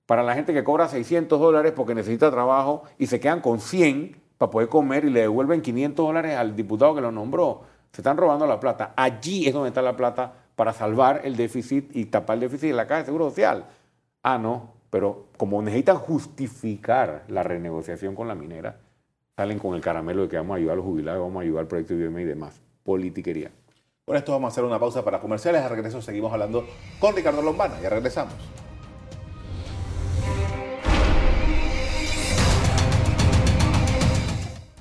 para 0.06 0.24
la 0.24 0.34
gente 0.34 0.54
que 0.54 0.64
cobra 0.64 0.88
600 0.88 1.40
dólares 1.40 1.74
porque 1.76 1.94
necesita 1.94 2.32
trabajo 2.32 2.84
y 2.98 3.06
se 3.06 3.20
quedan 3.20 3.42
con 3.42 3.60
100 3.60 4.20
para 4.40 4.50
poder 4.50 4.68
comer 4.68 5.06
y 5.06 5.12
le 5.12 5.22
devuelven 5.22 5.62
500 5.62 6.04
dólares 6.04 6.36
al 6.36 6.56
diputado 6.56 6.96
que 6.96 7.02
lo 7.02 7.12
nombró. 7.12 7.62
Se 7.92 8.02
están 8.02 8.18
robando 8.18 8.48
la 8.48 8.60
plata. 8.60 8.94
Allí 8.96 9.48
es 9.48 9.54
donde 9.54 9.70
está 9.70 9.84
la 9.84 9.96
plata 9.96 10.34
para 10.56 10.74
salvar 10.74 11.22
el 11.26 11.36
déficit 11.36 11.96
y 11.96 12.06
tapar 12.06 12.36
el 12.36 12.42
déficit 12.42 12.70
de 12.70 12.76
la 12.76 12.88
Caja 12.88 13.02
de 13.02 13.06
Seguro 13.06 13.30
Social. 13.30 13.66
Ah, 14.24 14.40
no, 14.40 14.74
pero 14.90 15.28
como 15.38 15.62
necesitan 15.62 15.98
justificar 15.98 17.26
la 17.28 17.44
renegociación 17.44 18.16
con 18.16 18.28
la 18.28 18.36
minera, 18.36 18.80
salen 19.36 19.60
con 19.60 19.76
el 19.76 19.82
caramelo 19.82 20.24
de 20.24 20.30
que 20.30 20.38
vamos 20.38 20.56
a 20.56 20.58
ayudar 20.58 20.74
a 20.74 20.76
los 20.78 20.86
jubilados, 20.86 21.22
vamos 21.22 21.38
a 21.38 21.44
ayudar 21.44 21.62
al 21.62 21.68
proyecto 21.68 21.94
IBM 21.94 22.22
y 22.22 22.26
demás. 22.26 22.62
Politiquería. 22.84 23.52
Con 24.06 24.18
esto 24.18 24.32
vamos 24.32 24.50
a 24.50 24.52
hacer 24.52 24.64
una 24.64 24.80
pausa 24.80 25.06
para 25.06 25.20
comerciales. 25.20 25.62
A 25.62 25.70
regreso 25.70 26.02
seguimos 26.02 26.34
hablando 26.34 26.66
con 27.00 27.16
Ricardo 27.16 27.44
Lombana. 27.44 27.80
Ya 27.80 27.90
regresamos. 27.90 28.34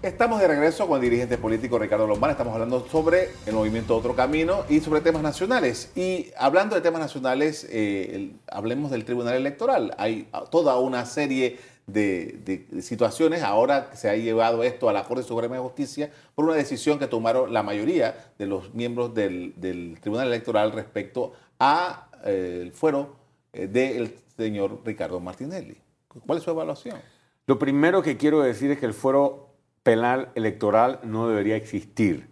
Estamos 0.01 0.41
de 0.41 0.47
regreso 0.47 0.87
con 0.87 0.99
el 0.99 1.03
dirigente 1.03 1.39
político 1.39 1.77
Ricardo 1.77 2.07
Lombana. 2.07 2.31
Estamos 2.31 2.55
hablando 2.55 2.87
sobre 2.87 3.31
el 3.47 3.55
movimiento 3.55 3.97
Otro 3.97 4.15
Camino 4.15 4.65
y 4.69 4.79
sobre 4.79 5.01
temas 5.01 5.23
nacionales. 5.23 5.91
Y 5.97 6.31
hablando 6.37 6.77
de 6.77 6.83
temas 6.83 7.01
nacionales, 7.01 7.67
eh, 7.69 8.31
hablemos 8.47 8.93
del 8.93 9.05
Tribunal 9.05 9.35
Electoral. 9.35 9.97
Hay 9.99 10.29
toda 10.53 10.79
una 10.79 11.05
serie 11.05 11.59
de, 11.89 12.69
situaciones. 12.81 13.43
Ahora 13.43 13.91
se 13.95 14.09
ha 14.09 14.15
llevado 14.15 14.63
esto 14.63 14.89
a 14.89 14.93
la 14.93 15.03
Corte 15.03 15.25
Suprema 15.25 15.57
de 15.57 15.63
Justicia 15.63 16.13
por 16.37 16.45
una 16.45 16.55
decisión 16.55 17.01
que 17.01 17.09
tomaron 17.09 17.53
la 17.53 17.65
mayoría 17.65 18.33
de 18.39 18.47
los 18.47 18.73
miembros 18.75 19.13
del, 19.15 19.99
Tribunal 20.01 20.29
Electoral 20.29 20.71
respecto 20.71 21.33
al 21.59 22.05
eh, 22.25 22.71
fuero 22.73 23.17
eh, 23.53 23.67
del 23.67 24.15
señor 24.37 24.81
Ricardo 24.85 25.19
Martinelli. 25.19 25.77
¿Cuál 26.25 26.39
es 26.39 26.45
su 26.45 26.51
evaluación? 26.51 27.01
Lo 27.49 27.59
primero 27.59 28.01
que 28.01 28.17
quiero 28.17 28.43
decir 28.43 28.71
es 28.71 28.79
que 28.79 28.87
el 28.87 28.95
fuero 28.95 29.48
penal 29.83 30.31
electoral 30.35 31.01
no 31.03 31.29
debería 31.29 31.57
existir. 31.57 32.29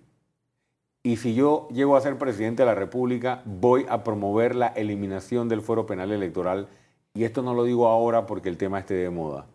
Y 1.02 1.18
si 1.18 1.35
yo 1.35 1.68
llego 1.70 1.96
a 1.96 2.00
ser 2.00 2.18
presidente 2.18 2.62
de 2.62 2.66
la 2.66 2.74
República, 2.74 3.42
voy 3.44 3.87
a 3.88 4.02
promover 4.02 4.56
la 4.56 4.66
eliminación 4.68 5.48
del 5.48 5.62
fuero 5.62 5.87
penal 5.87 6.11
electoral. 6.11 6.68
Y 7.14 7.24
esto 7.24 7.42
no 7.42 7.54
lo 7.54 7.64
digo 7.64 7.87
ahora 7.87 8.26
porque 8.26 8.48
el 8.48 8.59
tema 8.59 8.80
esté 8.80 8.94
de 8.94 9.11
moda. 9.11 9.46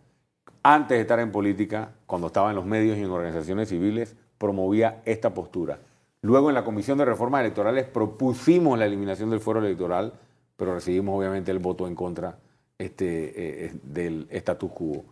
Antes 0.62 0.96
de 0.96 1.02
estar 1.02 1.20
en 1.20 1.30
política, 1.30 1.92
cuando 2.06 2.28
estaba 2.28 2.50
en 2.50 2.56
los 2.56 2.64
medios 2.64 2.96
y 2.96 3.02
en 3.02 3.10
organizaciones 3.10 3.68
civiles, 3.68 4.16
promovía 4.38 5.02
esta 5.04 5.34
postura. 5.34 5.78
Luego 6.22 6.48
en 6.48 6.54
la 6.54 6.64
Comisión 6.64 6.98
de 6.98 7.04
Reformas 7.04 7.40
Electorales 7.40 7.84
propusimos 7.84 8.78
la 8.78 8.86
eliminación 8.86 9.28
del 9.28 9.40
fuero 9.40 9.60
electoral, 9.60 10.14
pero 10.56 10.74
recibimos 10.74 11.18
obviamente 11.18 11.50
el 11.50 11.58
voto 11.58 11.86
en 11.86 11.94
contra 11.94 12.38
este, 12.78 13.66
eh, 13.66 13.72
del 13.82 14.26
status 14.30 14.70
quo. 14.72 15.04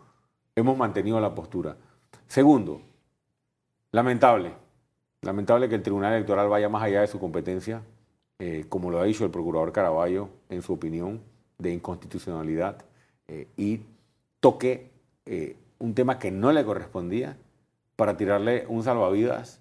Hemos 0.55 0.79
mantenido 0.79 1.21
la 1.21 1.35
postura. 1.35 1.77
Segundo, 2.31 2.81
lamentable, 3.91 4.53
lamentable 5.21 5.69
que 5.69 5.75
el 5.75 5.83
Tribunal 5.83 6.13
Electoral 6.13 6.49
vaya 6.49 6.69
más 6.69 6.85
allá 6.85 7.01
de 7.01 7.09
su 7.09 7.19
competencia, 7.19 7.83
eh, 8.39 8.67
como 8.69 8.93
lo 8.93 9.01
ha 9.01 9.05
dicho 9.05 9.25
el 9.25 9.33
Procurador 9.33 9.73
Caraballo 9.73 10.29
en 10.49 10.63
su 10.63 10.75
opinión 10.75 11.21
de 11.59 11.73
inconstitucionalidad, 11.73 12.85
eh, 13.27 13.49
y 13.57 13.81
toque 14.39 14.93
eh, 15.27 15.57
un 15.81 15.93
tema 15.97 16.21
que 16.21 16.31
no 16.31 16.53
le 16.53 16.65
correspondía 16.65 17.37
para 17.97 18.17
tirarle 18.17 18.65
un 18.69 18.85
salvavidas 18.85 19.61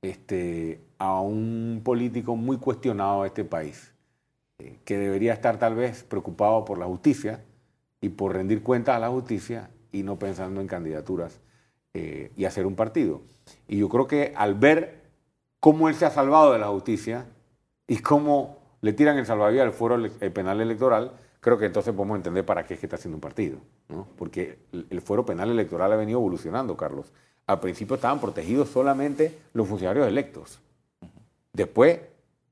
este, 0.00 0.80
a 0.98 1.20
un 1.20 1.80
político 1.82 2.36
muy 2.36 2.58
cuestionado 2.58 3.22
de 3.22 3.26
este 3.26 3.44
país, 3.44 3.92
que 4.84 4.96
debería 4.96 5.32
estar 5.32 5.58
tal 5.58 5.74
vez 5.74 6.04
preocupado 6.04 6.64
por 6.64 6.78
la 6.78 6.86
justicia 6.86 7.44
y 8.00 8.10
por 8.10 8.32
rendir 8.32 8.62
cuentas 8.62 8.94
a 8.94 9.00
la 9.00 9.08
justicia 9.08 9.70
y 9.90 10.04
no 10.04 10.20
pensando 10.20 10.60
en 10.60 10.68
candidaturas 10.68 11.40
eh, 11.98 12.30
y 12.36 12.44
hacer 12.44 12.66
un 12.66 12.76
partido. 12.76 13.22
Y 13.68 13.78
yo 13.78 13.88
creo 13.88 14.06
que 14.06 14.34
al 14.36 14.54
ver 14.54 15.00
cómo 15.60 15.88
él 15.88 15.94
se 15.94 16.04
ha 16.04 16.10
salvado 16.10 16.52
de 16.52 16.58
la 16.58 16.66
justicia 16.68 17.24
y 17.86 18.00
cómo 18.00 18.58
le 18.82 18.92
tiran 18.92 19.16
el 19.16 19.24
salvavidas 19.24 19.64
al 19.64 19.72
foro 19.72 19.96
penal 20.34 20.60
electoral, 20.60 21.12
creo 21.40 21.56
que 21.56 21.64
entonces 21.64 21.94
podemos 21.94 22.18
entender 22.18 22.44
para 22.44 22.66
qué 22.66 22.74
es 22.74 22.80
que 22.80 22.84
está 22.84 22.96
haciendo 22.96 23.16
un 23.16 23.22
partido. 23.22 23.56
Porque 24.18 24.58
el 24.90 25.00
fuero 25.00 25.24
penal 25.24 25.50
electoral 25.50 25.90
ha 25.90 25.96
venido 25.96 26.18
evolucionando, 26.18 26.76
Carlos. 26.76 27.14
Al 27.46 27.60
principio 27.60 27.96
estaban 27.96 28.20
protegidos 28.20 28.68
solamente 28.68 29.38
los 29.54 29.66
funcionarios 29.66 30.06
electos. 30.06 30.60
Después, 31.54 32.00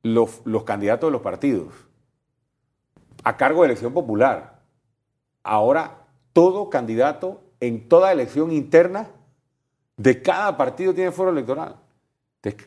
los 0.03 0.65
candidatos 0.65 1.09
de 1.09 1.13
los 1.13 1.21
partidos. 1.21 1.75
A 3.25 3.37
cargo 3.37 3.61
de 3.61 3.67
elección 3.67 3.93
popular. 3.93 4.63
ahora 5.43 5.99
todo 6.33 6.71
candidato 6.71 7.43
en 7.61 7.89
toda 7.91 8.11
elección 8.11 8.51
interna 8.51 9.09
de 9.97 10.23
cada 10.23 10.57
partido 10.57 10.95
tiene 10.95 11.13
foro 11.13 11.31
electoral. 11.31 11.77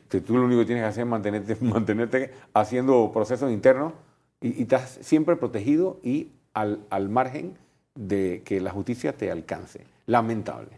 tú 0.10 0.38
lo 0.38 0.46
único 0.46 0.62
que 0.62 0.66
tienes 0.68 0.84
que 0.84 0.90
hacer 0.90 1.04
es 1.04 1.10
mantenerte, 1.10 1.58
mantenerte 1.62 2.34
haciendo 2.54 3.12
procesos 3.14 3.52
internos 3.52 3.94
y, 4.42 4.62
estás 4.62 5.00
siempre 5.02 5.36
protegido 5.36 6.00
y 6.04 6.30
al, 6.54 6.80
al 6.90 7.10
margen 7.10 7.58
de 7.96 8.42
que 8.46 8.62
la 8.62 8.72
justicia 8.72 9.14
te 9.14 9.32
alcance. 9.32 9.86
Lamentable. 10.06 10.70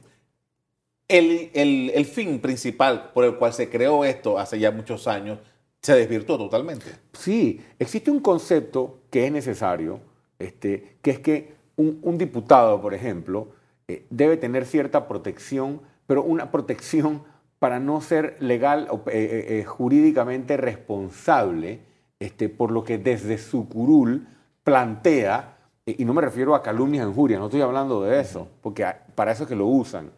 El, 1.07 1.51
el, 1.53 1.91
el, 1.93 2.05
fin 2.05 2.39
principal 2.39 3.11
por 3.13 3.25
el 3.25 3.35
cual 3.35 3.53
se 3.53 3.69
creó 3.69 4.05
esto 4.05 4.37
hace 4.37 4.59
ya 4.59 4.71
muchos 4.71 5.07
años 5.07 5.39
se 5.81 5.95
desvirtuó 5.95 6.37
totalmente. 6.37 6.85
Sí, 7.13 7.61
existe 7.79 8.11
un 8.11 8.19
concepto 8.19 8.99
que 9.09 9.25
es 9.25 9.31
necesario, 9.31 10.01
este, 10.37 10.97
que 11.01 11.11
es 11.11 11.19
que 11.19 11.53
un, 11.77 11.99
un 12.03 12.17
diputado, 12.17 12.81
por 12.81 12.93
ejemplo, 12.93 13.47
eh, 13.87 14.05
debe 14.09 14.37
tener 14.37 14.65
cierta 14.65 15.07
protección, 15.07 15.81
pero 16.09 16.23
una 16.23 16.49
protección 16.49 17.21
para 17.59 17.79
no 17.79 18.01
ser 18.01 18.35
legal 18.39 18.87
o 18.89 19.03
eh, 19.11 19.59
eh, 19.59 19.63
jurídicamente 19.63 20.57
responsable 20.57 21.81
este, 22.17 22.49
por 22.49 22.71
lo 22.71 22.83
que 22.83 22.97
desde 22.97 23.37
su 23.37 23.69
curul 23.69 24.27
plantea, 24.63 25.57
y 25.85 26.03
no 26.05 26.15
me 26.15 26.23
refiero 26.23 26.55
a 26.55 26.63
calumnias 26.63 27.07
injurias, 27.07 27.39
no 27.39 27.45
estoy 27.45 27.61
hablando 27.61 28.01
de 28.01 28.19
eso, 28.19 28.47
porque 28.61 28.87
para 29.13 29.31
eso 29.33 29.43
es 29.43 29.49
que 29.49 29.55
lo 29.55 29.67
usan. 29.67 30.09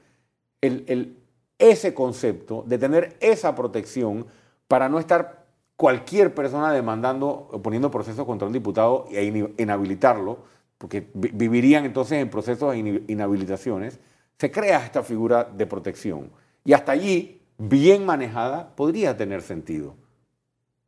El, 0.61 1.17
ese 1.59 1.93
concepto 1.93 2.63
de 2.65 2.77
tener 2.77 3.17
esa 3.19 3.53
protección 3.53 4.27
para 4.69 4.87
no 4.87 4.97
estar 4.97 5.45
cualquier 5.75 6.33
persona 6.33 6.71
demandando, 6.71 7.49
poniendo 7.61 7.91
procesos 7.91 8.25
contra 8.25 8.47
un 8.47 8.53
diputado 8.53 9.07
e 9.11 9.51
inhabilitarlo, 9.57 10.39
porque 10.77 11.09
vivirían 11.13 11.83
entonces 11.83 12.19
en 12.19 12.29
procesos 12.29 12.71
de 12.71 13.03
inhabilitaciones, 13.09 13.99
se 14.41 14.49
crea 14.49 14.83
esta 14.83 15.03
figura 15.03 15.43
de 15.43 15.67
protección. 15.67 16.31
Y 16.65 16.73
hasta 16.73 16.93
allí, 16.93 17.39
bien 17.59 18.07
manejada, 18.07 18.75
podría 18.75 19.15
tener 19.15 19.43
sentido. 19.43 19.93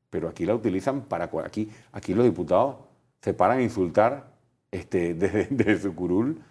Pero 0.09 0.27
aquí 0.27 0.43
la 0.43 0.55
utilizan 0.55 1.01
para... 1.01 1.29
Aquí, 1.45 1.69
aquí 1.91 2.15
los 2.15 2.25
diputados 2.25 2.77
se 3.21 3.35
paran 3.35 3.59
a 3.59 3.61
insultar 3.61 4.25
este, 4.71 5.13
desde, 5.51 5.79
su 5.79 5.93
curul, 5.93 6.41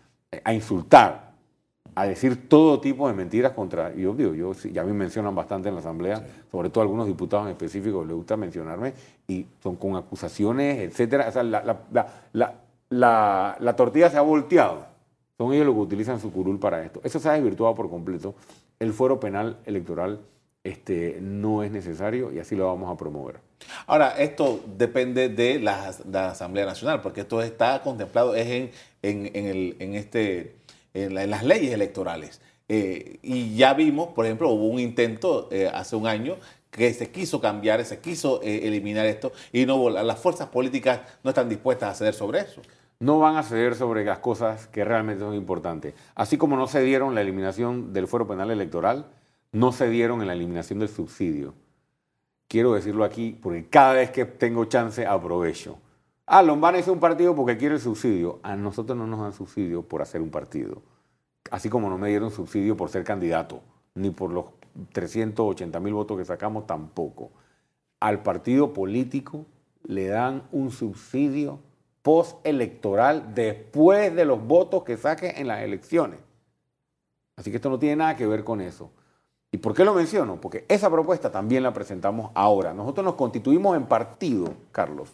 a 0.45 0.55
insultar 0.55 1.33
a 1.97 2.07
decir 2.07 2.49
todo 2.49 2.81
tipo 2.81 3.09
de 3.09 3.15
mentiras 3.15 3.51
contra, 3.51 3.93
yo 3.97 4.15
digo, 4.15 4.35
yo, 4.35 4.53
ya 4.53 4.85
me 4.85 4.93
mencionan 4.93 5.35
bastante 5.35 5.71
en 5.71 5.75
la 5.75 5.81
Asamblea, 5.81 6.25
sobre 6.53 6.71
todo 6.71 6.83
algunos 6.83 7.09
diputados 7.09 7.47
en 7.47 7.51
específico 7.51 8.05
les 8.05 8.15
gusta 8.15 8.37
mencionarme, 8.37 8.95
y 9.27 9.45
son 9.61 9.75
con 9.75 9.97
acusaciones, 9.97 10.79
etcétera. 10.79 11.29
O 11.29 11.33
sea, 11.33 11.43
la, 11.43 13.57
la, 13.59 13.77
tortilla 13.77 14.09
se 14.09 14.19
ha 14.19 14.23
volteado. 14.23 14.92
Son 15.43 15.53
ellos 15.53 15.67
los 15.67 15.75
que 15.75 15.81
utilizan 15.81 16.21
su 16.21 16.31
curul 16.31 16.61
para 16.61 16.85
esto. 16.85 17.01
Eso 17.03 17.19
se 17.19 17.29
ha 17.29 17.33
desvirtuado 17.33 17.75
por 17.75 17.91
completo. 17.91 18.37
El 18.79 18.93
fuero 18.93 19.19
penal 19.19 19.59
electoral 19.67 20.21
este, 20.63 21.19
no 21.21 21.65
es 21.65 21.73
necesario 21.73 22.31
y 22.31 22.39
así 22.39 22.55
lo 22.55 22.69
vamos 22.69 22.89
a 22.89 22.97
promover. 22.97 23.41
Ahora, 23.89 24.11
esto 24.11 24.61
depende 24.79 25.31
de 25.31 25.59
la, 25.59 25.89
Asamblea 26.29 26.65
Nacional, 26.65 27.01
porque 27.01 27.23
esto 27.23 27.43
está 27.43 27.83
contemplado 27.83 28.37
es 28.37 28.47
en, 28.47 28.71
en, 29.03 29.95
este 29.97 30.55
en, 30.95 31.13
las 31.29 31.43
leyes 31.43 31.75
electorales. 31.75 32.41
Eh, 32.69 33.19
y 33.25 33.57
ya 33.57 33.75
vimos, 33.75 34.11
por 34.11 34.27
ejemplo, 34.27 34.49
hubo 34.51 34.69
un 34.69 34.79
intento 34.79 35.49
eh, 35.51 35.69
hace 35.75 35.97
un 35.97 36.07
año 36.07 36.37
que 36.71 36.95
se 36.95 37.11
quiso 37.11 37.41
cambiar, 37.41 37.85
se 37.85 37.99
quiso 37.99 38.41
eh, 38.45 38.69
eliminar 38.69 39.07
esto 39.07 39.33
y 39.53 39.67
no 39.67 39.91
las 39.91 40.21
fuerzas 40.21 40.51
políticas 40.51 41.01
no 41.25 41.31
están 41.31 41.49
dispuestas 41.49 41.91
a 41.91 41.95
ceder 41.97 42.15
sobre 42.15 42.43
eso. 42.43 42.63
No 43.03 43.19
van 43.19 43.35
a 43.35 43.43
ceder 43.43 43.75
sobre 43.75 44.05
las 44.05 44.21
cosas 44.21 44.69
que 44.69 44.85
realmente 44.85 45.25
son 45.25 45.35
importantes. 45.35 45.93
Así 46.15 46.39
como 46.39 46.57
no 46.57 46.69
cedieron 46.69 47.17
la 47.17 47.21
eliminación 47.21 47.93
del 47.93 48.07
fuero 48.07 48.29
penal 48.29 48.53
electoral, 48.53 49.07
no 49.51 49.73
cedieron 49.73 50.21
en 50.21 50.29
la 50.29 50.35
eliminación 50.35 50.79
del 50.79 50.89
subsidio. 50.89 51.53
Quiero 52.47 52.75
decirlo 52.75 53.03
aquí 53.03 53.37
porque 53.43 53.69
cada 53.69 53.95
vez 53.95 54.13
que 54.13 54.25
tengo 54.25 54.67
chance 54.67 55.05
aprovecho. 55.05 55.79
Ah, 56.27 56.45
Lombana 56.45 56.79
hizo 56.79 56.93
un 56.93 57.01
partido 57.01 57.35
porque 57.35 57.57
quiere 57.57 57.75
el 57.75 57.81
subsidio. 57.81 58.39
A 58.45 58.55
nosotros 58.55 58.97
no 58.97 59.09
nos 59.09 59.19
dan 59.19 59.33
subsidio 59.33 59.83
por 59.83 60.01
hacer 60.01 60.23
un 60.23 60.31
partido. 60.31 60.81
Así 61.51 61.69
como 61.69 61.91
no 61.91 61.99
me 61.99 62.09
dieron 62.09 62.31
subsidio 62.31 62.77
por 62.77 62.89
ser 62.89 63.03
candidato, 63.03 63.63
ni 63.97 64.11
por 64.11 64.31
los 64.31 64.45
380 64.93 65.81
mil 65.81 65.95
votos 65.95 66.17
que 66.17 66.25
sacamos 66.25 66.69
tampoco. 66.69 67.33
Al 67.99 68.23
partido 68.23 68.73
político 68.73 69.45
le 69.83 70.07
dan 70.07 70.45
un 70.53 70.71
subsidio 70.71 71.59
postelectoral 72.03 73.35
después 73.35 74.15
de 74.15 74.25
los 74.25 74.45
votos 74.45 74.83
que 74.83 74.97
saque 74.97 75.35
en 75.37 75.49
las 75.49 75.63
elecciones. 75.63 76.19
Así 77.37 77.51
que 77.51 77.57
esto 77.57 77.71
no 77.71 77.79
tiene 77.79 77.97
nada 77.97 78.17
que 78.17 78.27
ver 78.27 78.45
con 78.45 78.61
eso. 78.61 78.91
¿Y 79.51 79.59
por 79.59 79.75
qué 79.75 79.85
lo 79.85 79.95
menciono? 79.95 80.41
Porque 80.41 80.65
esa 80.69 80.91
propuesta 80.91 81.31
también 81.31 81.63
la 81.63 81.73
presentamos 81.73 82.31
ahora. 82.35 82.75
Nosotros 82.75 83.05
nos 83.05 83.15
constituimos 83.15 83.77
en 83.77 83.87
partido, 83.87 84.55
Carlos, 84.73 85.11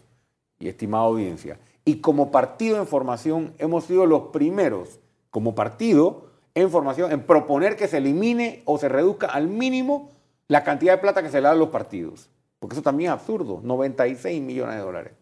y 0.59 0.69
estimada 0.69 1.05
audiencia. 1.05 1.59
Y 1.85 2.01
como 2.01 2.31
partido 2.31 2.79
en 2.79 2.87
formación 2.87 3.55
hemos 3.59 3.85
sido 3.85 4.07
los 4.07 4.29
primeros, 4.29 5.01
como 5.31 5.55
partido 5.55 6.27
en 6.55 6.71
formación, 6.71 7.13
en 7.13 7.23
proponer 7.23 7.77
que 7.77 7.89
se 7.89 7.99
elimine 7.99 8.63
o 8.65 8.79
se 8.79 8.89
reduzca 8.89 9.27
al 9.27 9.49
mínimo 9.49 10.11
la 10.49 10.65
cantidad 10.65 10.95
de 10.95 10.99
plata 10.99 11.23
que 11.23 11.29
se 11.29 11.39
le 11.39 11.45
da 11.45 11.53
a 11.53 11.57
los 11.57 11.69
partidos. 11.69 12.31
Porque 12.59 12.75
eso 12.75 12.83
también 12.83 13.11
es 13.11 13.15
absurdo, 13.15 13.61
96 13.63 14.43
millones 14.43 14.77
de 14.77 14.81
dólares 14.81 15.13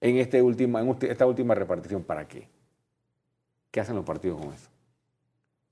en, 0.00 0.16
este 0.16 0.38
esta 1.10 1.26
última 1.26 1.54
repartición. 1.54 2.02
¿Para 2.02 2.26
qué? 2.26 2.48
¿Qué 3.70 3.80
hacen 3.80 3.96
los 3.96 4.04
partidos 4.04 4.40
con 4.40 4.52
eso? 4.52 4.68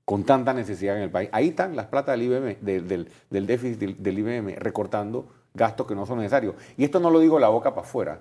Con 0.04 0.24
tanta 0.24 0.52
necesidad 0.52 0.96
en 0.96 1.02
el 1.02 1.10
país. 1.10 1.28
Ahí 1.32 1.48
están 1.48 1.74
las 1.74 1.86
platas 1.86 2.18
del, 2.18 2.22
IBM, 2.22 2.56
del 2.60 3.46
déficit 3.46 3.78
del, 3.78 4.02
del 4.02 4.18
IBM 4.18 4.56
recortando 4.56 5.26
gastos 5.54 5.86
que 5.86 5.94
no 5.94 6.06
son 6.06 6.18
necesarios. 6.18 6.54
Y 6.76 6.84
esto 6.84 7.00
no 7.00 7.10
lo 7.10 7.18
digo 7.18 7.38
la 7.38 7.48
boca 7.48 7.74
para 7.74 7.86
afuera. 7.86 8.20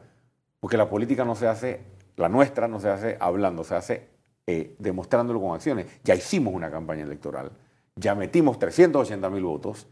Porque 0.60 0.78
la 0.78 0.90
política 0.90 1.26
no 1.26 1.36
se 1.36 1.48
hace, 1.48 1.82
la 2.16 2.30
nuestra 2.30 2.68
no 2.68 2.80
se 2.80 2.90
hace 2.90 3.18
hablando, 3.20 3.64
se 3.64 3.76
hace 3.76 4.08
eh, 4.48 4.76
demostrándolo 4.80 5.40
con 5.40 5.54
acciones. 5.54 5.86
Ya 6.04 6.16
hicimos 6.16 6.54
una 6.54 6.72
campaña 6.72 7.04
electoral, 7.04 7.52
ya 7.96 8.16
metimos 8.16 8.58
380 8.58 9.30
mil 9.30 9.44
votos 9.44 9.88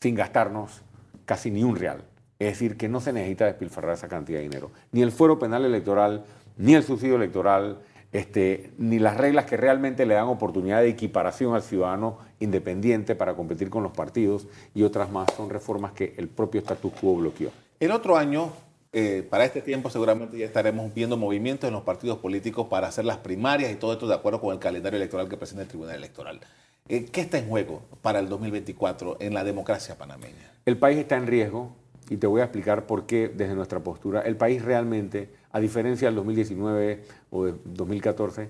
sin 0.00 0.14
gastarnos 0.14 0.82
casi 1.24 1.50
ni 1.50 1.64
un 1.64 1.76
real. 1.76 2.04
Es 2.42 2.54
decir, 2.54 2.76
que 2.76 2.88
no 2.88 3.00
se 3.00 3.12
necesita 3.12 3.46
despilfarrar 3.46 3.94
esa 3.94 4.08
cantidad 4.08 4.40
de 4.40 4.42
dinero. 4.42 4.72
Ni 4.90 5.00
el 5.00 5.12
fuero 5.12 5.38
penal 5.38 5.64
electoral, 5.64 6.24
ni 6.56 6.74
el 6.74 6.82
subsidio 6.82 7.14
electoral, 7.14 7.78
este, 8.10 8.72
ni 8.78 8.98
las 8.98 9.16
reglas 9.16 9.44
que 9.44 9.56
realmente 9.56 10.06
le 10.06 10.14
dan 10.14 10.26
oportunidad 10.26 10.82
de 10.82 10.88
equiparación 10.88 11.54
al 11.54 11.62
ciudadano 11.62 12.18
independiente 12.40 13.14
para 13.14 13.34
competir 13.34 13.70
con 13.70 13.84
los 13.84 13.92
partidos 13.92 14.48
y 14.74 14.82
otras 14.82 15.08
más 15.12 15.28
son 15.36 15.50
reformas 15.50 15.92
que 15.92 16.14
el 16.16 16.26
propio 16.26 16.60
status 16.62 16.92
quo 17.00 17.14
bloqueó. 17.14 17.50
El 17.78 17.92
otro 17.92 18.16
año 18.16 18.52
eh, 18.92 19.24
para 19.30 19.44
este 19.44 19.62
tiempo 19.62 19.88
seguramente 19.88 20.36
ya 20.36 20.44
estaremos 20.44 20.92
viendo 20.92 21.16
movimientos 21.16 21.68
en 21.68 21.74
los 21.74 21.84
partidos 21.84 22.18
políticos 22.18 22.66
para 22.66 22.88
hacer 22.88 23.04
las 23.04 23.18
primarias 23.18 23.70
y 23.70 23.76
todo 23.76 23.92
esto 23.92 24.08
de 24.08 24.16
acuerdo 24.16 24.40
con 24.40 24.52
el 24.52 24.58
calendario 24.58 24.96
electoral 24.96 25.28
que 25.28 25.36
presenta 25.36 25.62
el 25.62 25.68
Tribunal 25.68 25.94
Electoral. 25.94 26.40
Eh, 26.88 27.04
¿Qué 27.04 27.20
está 27.20 27.38
en 27.38 27.48
juego 27.48 27.82
para 28.02 28.18
el 28.18 28.28
2024 28.28 29.18
en 29.20 29.32
la 29.32 29.44
democracia 29.44 29.96
panameña? 29.96 30.50
El 30.66 30.76
país 30.76 30.98
está 30.98 31.16
en 31.16 31.28
riesgo 31.28 31.76
y 32.10 32.16
te 32.16 32.26
voy 32.26 32.40
a 32.40 32.44
explicar 32.44 32.86
por 32.86 33.06
qué 33.06 33.28
desde 33.28 33.54
nuestra 33.54 33.80
postura. 33.80 34.22
El 34.22 34.36
país 34.36 34.62
realmente, 34.62 35.30
a 35.50 35.60
diferencia 35.60 36.08
del 36.08 36.16
2019 36.16 37.04
o 37.30 37.44
de 37.44 37.54
2014, 37.64 38.48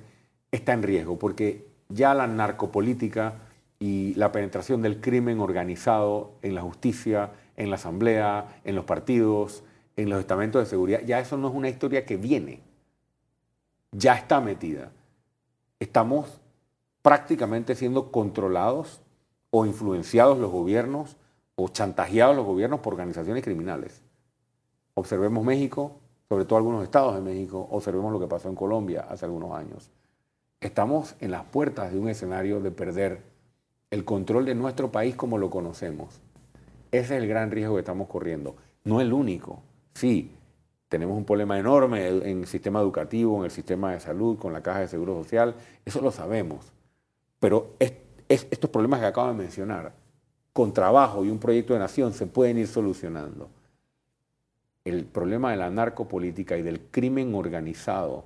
está 0.50 0.72
en 0.72 0.82
riesgo 0.82 1.18
porque 1.18 1.66
ya 1.88 2.14
la 2.14 2.26
narcopolítica 2.26 3.34
y 3.78 4.14
la 4.14 4.32
penetración 4.32 4.82
del 4.82 5.00
crimen 5.00 5.40
organizado 5.40 6.32
en 6.42 6.54
la 6.54 6.62
justicia, 6.62 7.30
en 7.56 7.70
la 7.70 7.76
asamblea, 7.76 8.60
en 8.64 8.76
los 8.76 8.84
partidos, 8.84 9.64
en 9.96 10.08
los 10.08 10.20
estamentos 10.20 10.62
de 10.62 10.66
seguridad, 10.70 11.00
ya 11.04 11.20
eso 11.20 11.36
no 11.36 11.48
es 11.48 11.54
una 11.54 11.68
historia 11.68 12.06
que 12.06 12.16
viene, 12.16 12.60
ya 13.90 14.14
está 14.14 14.40
metida. 14.40 14.92
Estamos 15.80 16.40
prácticamente 17.02 17.74
siendo 17.74 18.10
controlados 18.10 19.02
o 19.50 19.66
influenciados 19.66 20.38
los 20.38 20.50
gobiernos 20.50 21.16
o 21.54 21.68
chantajeados 21.68 22.34
los 22.34 22.46
gobiernos 22.46 22.80
por 22.80 22.94
organizaciones 22.94 23.44
criminales. 23.44 24.02
Observemos 24.94 25.44
México, 25.44 25.92
sobre 26.28 26.44
todo 26.44 26.56
algunos 26.58 26.82
estados 26.82 27.14
de 27.14 27.20
México, 27.20 27.68
observemos 27.70 28.12
lo 28.12 28.20
que 28.20 28.26
pasó 28.26 28.48
en 28.48 28.54
Colombia 28.54 29.06
hace 29.08 29.24
algunos 29.24 29.52
años. 29.52 29.90
Estamos 30.60 31.14
en 31.20 31.30
las 31.30 31.44
puertas 31.44 31.92
de 31.92 31.98
un 31.98 32.08
escenario 32.08 32.60
de 32.60 32.70
perder 32.70 33.22
el 33.90 34.04
control 34.04 34.44
de 34.46 34.54
nuestro 34.54 34.90
país 34.90 35.14
como 35.14 35.36
lo 35.36 35.50
conocemos. 35.50 36.20
Ese 36.90 37.16
es 37.16 37.22
el 37.22 37.28
gran 37.28 37.50
riesgo 37.50 37.74
que 37.74 37.80
estamos 37.80 38.08
corriendo. 38.08 38.54
No 38.84 39.00
el 39.00 39.12
único. 39.12 39.62
Sí, 39.94 40.30
tenemos 40.88 41.16
un 41.16 41.24
problema 41.24 41.58
enorme 41.58 42.08
en 42.08 42.40
el 42.40 42.46
sistema 42.46 42.80
educativo, 42.80 43.38
en 43.38 43.44
el 43.44 43.50
sistema 43.50 43.92
de 43.92 44.00
salud, 44.00 44.38
con 44.38 44.52
la 44.52 44.62
caja 44.62 44.80
de 44.80 44.88
seguro 44.88 45.14
social, 45.14 45.54
eso 45.84 46.00
lo 46.00 46.10
sabemos. 46.10 46.72
Pero 47.40 47.74
estos 48.28 48.70
problemas 48.70 49.00
que 49.00 49.06
acabo 49.06 49.28
de 49.28 49.34
mencionar, 49.34 49.92
con 50.52 50.72
trabajo 50.72 51.24
y 51.24 51.30
un 51.30 51.38
proyecto 51.38 51.72
de 51.72 51.80
nación, 51.80 52.12
se 52.12 52.26
pueden 52.26 52.58
ir 52.58 52.66
solucionando. 52.66 53.48
El 54.84 55.04
problema 55.04 55.50
de 55.50 55.56
la 55.56 55.70
narcopolítica 55.70 56.56
y 56.56 56.62
del 56.62 56.80
crimen 56.80 57.34
organizado 57.34 58.24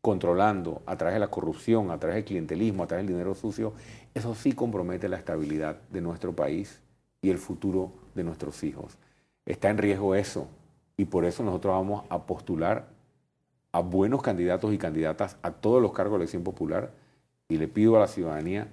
controlando 0.00 0.82
a 0.86 0.96
través 0.96 1.14
de 1.14 1.20
la 1.20 1.28
corrupción, 1.28 1.90
a 1.90 1.98
través 1.98 2.16
del 2.16 2.24
clientelismo, 2.24 2.82
a 2.82 2.86
través 2.86 3.06
del 3.06 3.14
dinero 3.14 3.34
sucio, 3.34 3.74
eso 4.14 4.34
sí 4.34 4.52
compromete 4.52 5.08
la 5.08 5.18
estabilidad 5.18 5.76
de 5.90 6.00
nuestro 6.00 6.34
país 6.34 6.80
y 7.22 7.30
el 7.30 7.38
futuro 7.38 7.92
de 8.14 8.24
nuestros 8.24 8.64
hijos. 8.64 8.96
Está 9.44 9.68
en 9.68 9.78
riesgo 9.78 10.14
eso 10.14 10.48
y 10.96 11.04
por 11.04 11.24
eso 11.24 11.42
nosotros 11.42 11.74
vamos 11.74 12.04
a 12.08 12.26
postular 12.26 12.88
a 13.72 13.80
buenos 13.80 14.22
candidatos 14.22 14.72
y 14.72 14.78
candidatas 14.78 15.36
a 15.42 15.52
todos 15.52 15.82
los 15.82 15.92
cargos 15.92 16.18
de 16.18 16.24
elección 16.24 16.42
popular 16.42 16.92
y 17.48 17.58
le 17.58 17.68
pido 17.68 17.96
a 17.96 18.00
la 18.00 18.08
ciudadanía 18.08 18.68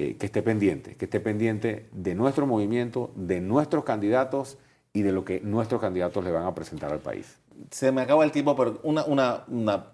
eh, 0.00 0.16
que 0.16 0.24
esté 0.24 0.40
pendiente, 0.40 0.96
que 0.96 1.04
esté 1.04 1.20
pendiente 1.20 1.90
de 1.92 2.14
nuestro 2.14 2.46
movimiento, 2.46 3.10
de 3.16 3.42
nuestros 3.42 3.84
candidatos 3.84 4.56
y 4.94 5.02
de 5.02 5.12
lo 5.12 5.26
que 5.26 5.40
nuestros 5.40 5.78
candidatos 5.78 6.24
le 6.24 6.30
van 6.30 6.46
a 6.46 6.54
presentar 6.54 6.90
al 6.90 7.00
país. 7.00 7.38
Se 7.70 7.92
me 7.92 8.00
acaba 8.00 8.24
el 8.24 8.32
tiempo, 8.32 8.56
pero 8.56 8.80
una, 8.82 9.04
una, 9.04 9.44
una 9.48 9.92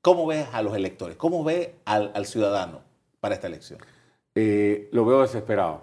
¿cómo 0.00 0.26
ves 0.26 0.48
a 0.54 0.62
los 0.62 0.74
electores? 0.74 1.18
¿Cómo 1.18 1.44
ves 1.44 1.68
al, 1.84 2.12
al 2.14 2.24
ciudadano 2.24 2.80
para 3.20 3.34
esta 3.34 3.46
elección? 3.46 3.78
Eh, 4.34 4.88
lo 4.90 5.04
veo 5.04 5.20
desesperado, 5.20 5.82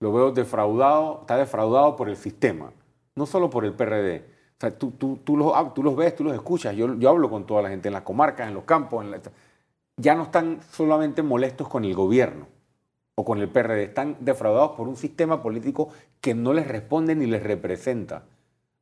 lo 0.00 0.12
veo 0.12 0.30
defraudado, 0.30 1.20
está 1.22 1.38
defraudado 1.38 1.96
por 1.96 2.10
el 2.10 2.16
sistema, 2.18 2.74
no 3.14 3.24
solo 3.24 3.48
por 3.48 3.64
el 3.64 3.72
PRD. 3.72 4.18
O 4.18 4.60
sea, 4.60 4.78
tú, 4.78 4.90
tú, 4.90 5.18
tú, 5.24 5.38
los, 5.38 5.72
tú 5.72 5.82
los 5.82 5.96
ves, 5.96 6.14
tú 6.14 6.24
los 6.24 6.34
escuchas. 6.34 6.76
Yo, 6.76 6.94
yo 6.96 7.08
hablo 7.08 7.30
con 7.30 7.46
toda 7.46 7.62
la 7.62 7.70
gente 7.70 7.88
en 7.88 7.94
las 7.94 8.02
comarcas, 8.02 8.48
en 8.48 8.54
los 8.54 8.64
campos. 8.64 9.02
En 9.02 9.12
la, 9.12 9.20
ya 9.96 10.14
no 10.14 10.24
están 10.24 10.60
solamente 10.72 11.22
molestos 11.22 11.68
con 11.68 11.86
el 11.86 11.94
gobierno 11.94 12.57
o 13.18 13.24
con 13.24 13.40
el 13.40 13.48
PRD, 13.48 13.82
están 13.82 14.16
defraudados 14.20 14.76
por 14.76 14.86
un 14.86 14.94
sistema 14.94 15.42
político 15.42 15.88
que 16.20 16.36
no 16.36 16.52
les 16.52 16.68
responde 16.68 17.16
ni 17.16 17.26
les 17.26 17.42
representa. 17.42 18.26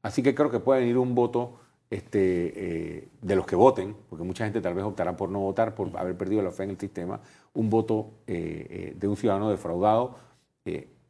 Así 0.02 0.22
que 0.22 0.34
creo 0.34 0.50
que 0.50 0.60
puede 0.60 0.80
venir 0.80 0.98
un 0.98 1.14
voto 1.14 1.54
este, 1.88 2.98
eh, 2.98 3.08
de 3.22 3.34
los 3.34 3.46
que 3.46 3.56
voten, 3.56 3.96
porque 4.10 4.26
mucha 4.26 4.44
gente 4.44 4.60
tal 4.60 4.74
vez 4.74 4.84
optará 4.84 5.16
por 5.16 5.30
no 5.30 5.40
votar, 5.40 5.74
por 5.74 5.90
haber 5.96 6.18
perdido 6.18 6.42
la 6.42 6.50
fe 6.50 6.64
en 6.64 6.70
el 6.70 6.78
sistema, 6.78 7.18
un 7.54 7.70
voto 7.70 8.10
eh, 8.26 8.66
eh, 8.68 8.94
de 8.94 9.08
un 9.08 9.16
ciudadano 9.16 9.48
defraudado, 9.48 10.16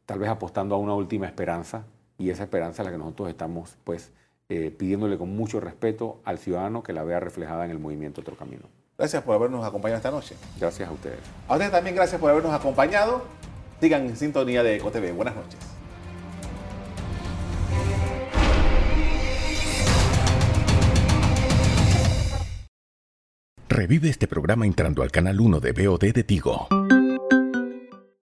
tal 0.05 0.19
vez 0.19 0.29
apostando 0.29 0.75
a 0.75 0.77
una 0.77 0.93
última 0.93 1.25
esperanza, 1.25 1.85
y 2.17 2.29
esa 2.29 2.43
esperanza 2.43 2.81
es 2.81 2.85
la 2.85 2.93
que 2.93 2.97
nosotros 2.97 3.27
estamos 3.27 3.77
pues, 3.83 4.13
pidiéndole 4.47 5.17
con 5.17 5.35
mucho 5.35 5.59
respeto 5.59 6.21
al 6.23 6.37
ciudadano 6.37 6.81
que 6.81 6.93
la 6.93 7.03
vea 7.03 7.19
reflejada 7.19 7.65
en 7.65 7.71
el 7.71 7.79
movimiento 7.79 8.21
Otro 8.21 8.37
Camino. 8.37 8.76
Gracias 8.97 9.21
por 9.21 9.35
habernos 9.35 9.63
acompañado 9.63 9.97
esta 9.97 10.09
noche. 10.09 10.35
Gracias 10.59 10.89
a 10.89 10.91
ustedes. 10.91 11.19
A 11.47 11.53
ustedes 11.53 11.71
también 11.71 11.95
gracias 11.95 12.19
por 12.19 12.31
habernos 12.31 12.53
acompañado. 12.53 13.23
Sigan 13.79 14.07
en 14.07 14.17
sintonía 14.17 14.63
de 14.63 14.77
EcoTV. 14.77 15.13
Buenas 15.13 15.35
noches. 15.35 15.59
Revive 23.69 24.09
este 24.09 24.27
programa 24.27 24.65
entrando 24.65 25.03
al 25.03 25.11
canal 25.11 25.39
1 25.39 25.59
de 25.59 25.71
BOD 25.73 26.13
de 26.13 26.23
Tigo. 26.23 26.67